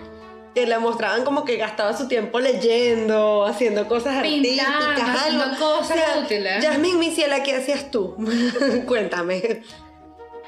Que 0.54 0.66
la 0.66 0.78
mostraban 0.78 1.24
como 1.24 1.44
que 1.44 1.56
gastaba 1.56 1.96
su 1.96 2.06
tiempo 2.06 2.38
leyendo, 2.38 3.44
haciendo 3.44 3.88
cosas 3.88 4.22
Pintando, 4.22 4.62
artísticas, 4.62 5.20
haciendo 5.20 5.44
algo. 5.44 5.56
cosas 5.58 5.98
útiles. 6.22 6.62
Yasmín, 6.62 6.98
mi 6.98 7.10
ciela, 7.10 7.42
¿qué 7.42 7.56
hacías 7.56 7.90
tú? 7.90 8.16
Cuéntame. 8.86 9.62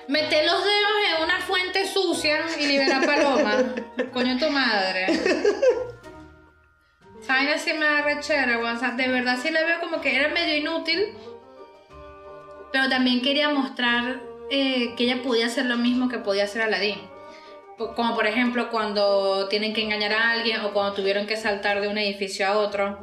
Mete 0.09 0.47
los 0.47 0.65
dedos 0.65 0.93
en 1.17 1.25
una 1.25 1.41
fuente 1.41 1.87
sucia 1.89 2.39
y 2.61 2.67
libera 2.69 3.01
paloma. 3.01 3.75
Coño 4.13 4.39
tu 4.39 4.49
madre. 4.51 5.07
¿Saben 7.27 7.49
así 7.49 7.73
me 7.73 7.85
da 7.85 8.03
rechera? 8.03 8.59
O 8.59 8.79
sea, 8.79 8.93
de 8.93 9.09
verdad 9.09 9.37
sí 9.43 9.51
le 9.51 9.65
veo 9.65 9.81
como 9.81 10.01
que 10.01 10.15
era 10.15 10.29
medio 10.29 10.57
inútil. 10.57 11.15
Pero 12.73 12.89
también 12.89 13.21
quería 13.23 13.49
mostrar 13.49 14.21
eh, 14.51 14.95
que 14.97 15.05
ella 15.05 15.23
podía 15.25 15.47
hacer 15.47 15.67
lo 15.67 15.77
mismo 15.77 16.09
que 16.09 16.19
podía 16.19 16.45
hacer 16.45 16.63
Aladdin. 16.63 17.01
Como 17.77 18.15
por 18.15 18.27
ejemplo 18.27 18.71
cuando 18.71 19.49
tienen 19.49 19.75
que 19.75 19.83
engañar 19.83 20.13
a 20.13 20.31
alguien 20.31 20.61
o 20.63 20.73
cuando 20.73 20.95
tuvieron 20.95 21.27
que 21.27 21.37
saltar 21.37 21.81
de 21.81 21.89
un 21.89 21.99
edificio 21.99 22.47
a 22.47 22.59
otro. 22.59 22.99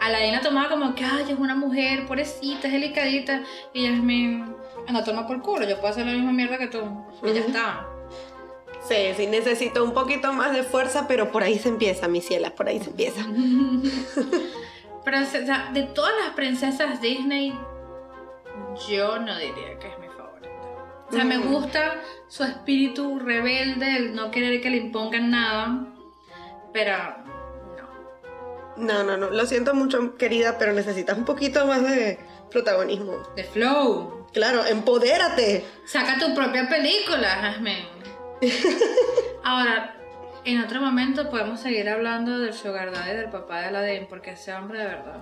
Aladdin 0.00 0.32
la 0.32 0.40
tomaba 0.40 0.68
como 0.68 0.94
que, 0.94 1.04
ay, 1.04 1.24
es 1.28 1.38
una 1.38 1.56
mujer, 1.56 2.06
pobrecita, 2.06 2.68
es 2.68 2.72
delicadita. 2.72 3.42
Y 3.72 3.88
Jasmine, 3.88 4.44
anda, 4.86 5.02
toma 5.02 5.26
por 5.26 5.42
culo, 5.42 5.68
yo 5.68 5.76
puedo 5.76 5.88
hacer 5.88 6.06
la 6.06 6.12
misma 6.12 6.32
mierda 6.32 6.58
que 6.58 6.68
tú. 6.68 6.80
Y 7.24 7.32
ya 7.32 7.40
está. 7.40 7.86
Sí, 8.88 9.12
sí, 9.16 9.26
necesito 9.26 9.84
un 9.84 9.92
poquito 9.92 10.32
más 10.32 10.52
de 10.52 10.62
fuerza, 10.62 11.06
pero 11.08 11.32
por 11.32 11.42
ahí 11.42 11.58
se 11.58 11.68
empieza, 11.68 12.06
mi 12.08 12.20
ciela, 12.20 12.50
por 12.50 12.68
ahí 12.68 12.78
se 12.80 12.90
empieza. 12.90 13.26
Pero, 15.04 15.20
o 15.20 15.24
sea, 15.24 15.70
de 15.72 15.82
todas 15.82 16.12
las 16.22 16.34
princesas 16.34 17.00
Disney, 17.00 17.58
yo 18.88 19.18
no 19.18 19.36
diría 19.38 19.78
que 19.78 19.88
es 19.88 19.98
mi. 19.98 20.07
O 21.08 21.12
sea, 21.12 21.24
me 21.24 21.38
gusta 21.38 22.00
su 22.28 22.44
espíritu 22.44 23.18
rebelde, 23.18 23.96
el 23.96 24.14
no 24.14 24.30
querer 24.30 24.60
que 24.60 24.70
le 24.70 24.76
impongan 24.76 25.30
nada. 25.30 25.86
Pero, 26.72 26.96
no. 28.76 28.84
No, 28.84 29.04
no, 29.04 29.16
no, 29.16 29.30
lo 29.30 29.46
siento 29.46 29.74
mucho, 29.74 30.16
querida, 30.16 30.58
pero 30.58 30.72
necesitas 30.72 31.16
un 31.16 31.24
poquito 31.24 31.66
más 31.66 31.82
de 31.82 32.18
protagonismo. 32.50 33.14
The 33.36 33.44
Flow. 33.44 34.26
Claro, 34.32 34.64
empodérate. 34.66 35.64
Saca 35.86 36.18
tu 36.18 36.34
propia 36.34 36.68
película, 36.68 37.28
Jasmine. 37.28 37.88
Ahora, 39.44 39.96
en 40.44 40.60
otro 40.60 40.80
momento 40.80 41.30
podemos 41.30 41.60
seguir 41.60 41.88
hablando 41.88 42.38
del 42.38 42.52
Sugar 42.52 42.92
Daddy 42.92 43.16
del 43.16 43.30
papá 43.30 43.60
de 43.60 43.66
Aladdin, 43.66 44.06
porque 44.08 44.32
ese 44.32 44.52
hombre 44.52 44.80
de 44.80 44.86
verdad. 44.86 45.20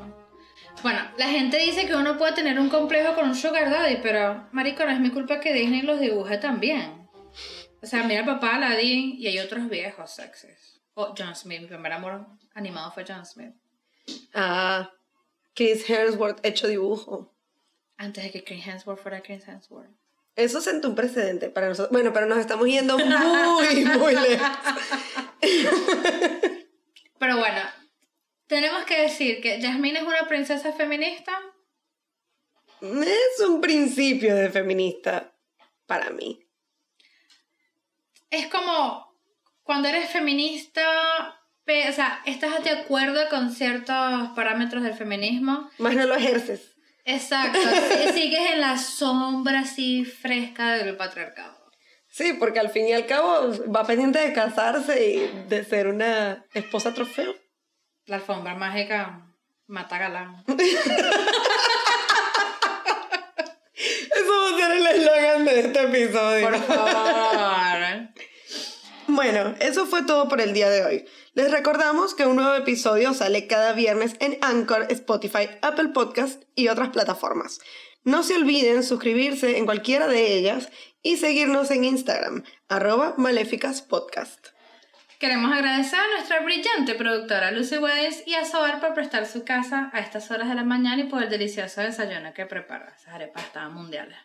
Bueno, 0.82 1.00
la 1.16 1.28
gente 1.28 1.58
dice 1.58 1.86
que 1.86 1.94
uno 1.94 2.18
puede 2.18 2.32
tener 2.34 2.58
un 2.58 2.68
complejo 2.68 3.14
con 3.14 3.28
un 3.28 3.34
Sugar 3.34 3.70
Daddy, 3.70 3.98
pero, 4.02 4.48
marico, 4.52 4.84
no 4.84 4.90
es 4.90 5.00
mi 5.00 5.10
culpa 5.10 5.40
que 5.40 5.52
Disney 5.52 5.82
los 5.82 6.00
dibuje 6.00 6.38
también. 6.38 7.08
O 7.82 7.86
sea, 7.86 8.04
mira 8.04 8.20
el 8.20 8.26
papá 8.26 8.56
Aladdin 8.56 9.16
y 9.18 9.26
hay 9.26 9.38
otros 9.38 9.68
viejos 9.68 10.10
sexys. 10.14 10.80
O 10.94 11.14
John 11.16 11.34
Smith, 11.34 11.60
mi 11.60 11.66
primer 11.66 11.92
amor 11.92 12.26
animado 12.54 12.90
fue 12.92 13.04
John 13.06 13.24
Smith. 13.26 13.54
Ah, 14.34 14.90
Chris 15.54 15.88
Hemsworth 15.88 16.44
hecho 16.44 16.68
dibujo. 16.68 17.34
Antes 17.96 18.24
de 18.24 18.30
que 18.30 18.44
Chris 18.44 18.66
Hemsworth 18.66 19.00
fuera 19.00 19.22
Chris 19.22 19.46
Hemsworth. 19.46 19.90
Eso 20.36 20.60
sentó 20.60 20.88
un 20.88 20.94
precedente 20.94 21.48
para 21.48 21.68
nosotros. 21.68 21.92
Bueno, 21.92 22.12
pero 22.12 22.26
nos 22.26 22.38
estamos 22.38 22.66
yendo 22.66 22.98
muy, 22.98 23.84
muy 23.84 24.14
lejos. 24.14 24.48
Pero 27.18 27.38
bueno, 27.38 27.60
tenemos 28.46 28.84
que 28.84 29.02
decir 29.02 29.40
que 29.40 29.60
Jasmine 29.60 29.98
es 30.00 30.04
una 30.06 30.26
princesa 30.28 30.72
feminista. 30.72 31.32
Es 32.80 33.40
un 33.46 33.60
principio 33.60 34.34
de 34.34 34.50
feminista 34.50 35.32
para 35.86 36.10
mí. 36.10 36.40
Es 38.30 38.46
como 38.48 39.06
cuando 39.62 39.88
eres 39.88 40.10
feminista, 40.10 40.84
o 41.66 41.92
sea, 41.92 42.22
estás 42.26 42.62
de 42.64 42.70
acuerdo 42.70 43.28
con 43.30 43.50
ciertos 43.52 44.28
parámetros 44.34 44.82
del 44.82 44.94
feminismo. 44.94 45.70
Más 45.78 45.94
no 45.94 46.06
lo 46.06 46.14
ejerces. 46.14 46.74
Exacto, 47.04 47.58
si- 48.06 48.12
sigues 48.12 48.50
en 48.52 48.60
la 48.60 48.78
sombra 48.78 49.60
así 49.60 50.04
fresca 50.04 50.72
del 50.74 50.96
patriarcado. 50.96 51.56
Sí, 52.08 52.32
porque 52.34 52.60
al 52.60 52.70
fin 52.70 52.88
y 52.88 52.92
al 52.92 53.06
cabo 53.06 53.52
va 53.74 53.84
pendiente 53.86 54.18
de 54.18 54.32
casarse 54.32 55.06
y 55.10 55.48
de 55.48 55.64
ser 55.64 55.86
una 55.86 56.44
esposa 56.54 56.94
trofeo. 56.94 57.34
La 58.06 58.16
alfombra 58.16 58.54
mágica 58.54 59.26
mata 59.66 59.98
galán. 59.98 60.44
Eso 60.46 60.60
va 64.30 64.48
a 64.48 64.58
ser 64.58 64.70
el 64.76 64.86
eslogan 64.86 65.44
de 65.44 65.60
este 65.60 65.82
episodio. 65.82 66.48
Por 66.48 66.56
favor. 66.62 68.08
Bueno, 69.08 69.54
eso 69.60 69.86
fue 69.86 70.04
todo 70.04 70.28
por 70.28 70.40
el 70.40 70.52
día 70.52 70.68
de 70.70 70.84
hoy. 70.84 71.04
Les 71.34 71.50
recordamos 71.50 72.14
que 72.14 72.26
un 72.26 72.36
nuevo 72.36 72.54
episodio 72.54 73.12
sale 73.12 73.46
cada 73.48 73.72
viernes 73.72 74.14
en 74.20 74.38
Anchor, 74.40 74.86
Spotify, 74.90 75.48
Apple 75.62 75.88
Podcast 75.88 76.44
y 76.54 76.68
otras 76.68 76.90
plataformas. 76.90 77.60
No 78.04 78.22
se 78.22 78.36
olviden 78.36 78.84
suscribirse 78.84 79.58
en 79.58 79.64
cualquiera 79.64 80.06
de 80.06 80.34
ellas 80.34 80.68
y 81.02 81.16
seguirnos 81.16 81.70
en 81.72 81.84
Instagram, 81.84 82.44
arroba 82.68 83.14
maléficaspodcast. 83.16 84.55
Queremos 85.18 85.50
agradecer 85.50 85.98
a 85.98 86.08
nuestra 86.08 86.40
brillante 86.40 86.94
productora 86.94 87.50
Lucy 87.50 87.78
Weddings 87.78 88.26
y 88.26 88.34
a 88.34 88.44
Sobar 88.44 88.80
por 88.80 88.92
prestar 88.92 89.24
su 89.24 89.44
casa 89.44 89.90
a 89.94 90.00
estas 90.00 90.30
horas 90.30 90.48
de 90.48 90.54
la 90.54 90.62
mañana 90.62 91.00
y 91.00 91.04
por 91.04 91.22
el 91.22 91.30
delicioso 91.30 91.80
desayuno 91.80 92.34
que 92.34 92.44
prepara. 92.44 92.94
Esas 92.94 93.14
arepas 93.14 93.44
estaban 93.44 93.72
mundiales. 93.72 94.18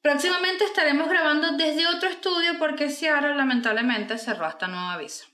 Próximamente 0.00 0.64
estaremos 0.64 1.10
grabando 1.10 1.52
desde 1.58 1.86
otro 1.86 2.08
estudio 2.08 2.58
porque 2.58 2.88
Seattle 2.88 3.34
lamentablemente 3.34 4.16
cerró 4.16 4.46
hasta 4.46 4.66
nuevo 4.66 4.86
aviso. 4.86 5.26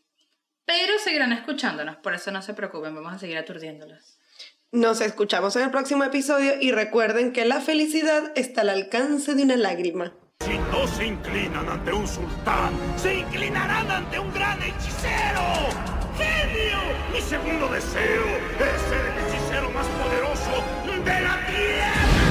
Pero 0.64 0.98
seguirán 0.98 1.32
escuchándonos, 1.32 1.96
por 1.96 2.14
eso 2.14 2.32
no 2.32 2.42
se 2.42 2.54
preocupen, 2.54 2.96
vamos 2.96 3.12
a 3.12 3.18
seguir 3.18 3.38
aturdiéndolos. 3.38 4.18
Nos 4.72 5.00
escuchamos 5.00 5.54
en 5.54 5.62
el 5.62 5.70
próximo 5.70 6.02
episodio 6.02 6.54
y 6.60 6.72
recuerden 6.72 7.32
que 7.32 7.44
la 7.44 7.60
felicidad 7.60 8.32
está 8.34 8.62
al 8.62 8.70
alcance 8.70 9.36
de 9.36 9.44
una 9.44 9.56
lágrima. 9.56 10.14
Si 10.44 10.58
no 10.58 10.86
se 10.86 11.06
inclinan 11.06 11.66
ante 11.70 11.90
un 11.90 12.06
sultán, 12.06 12.74
se 12.96 13.20
inclinarán 13.20 13.90
ante 13.90 14.18
un 14.18 14.30
gran 14.34 14.60
hechicero. 14.60 15.40
¡Genio! 16.18 16.80
Mi 17.14 17.20
segundo 17.22 17.66
deseo 17.68 18.26
es 18.58 18.82
ser 18.82 19.06
el 19.06 19.26
hechicero 19.26 19.70
más 19.70 19.86
poderoso 19.86 20.62
de 21.02 21.20
la 21.22 21.46
Tierra. 21.46 22.24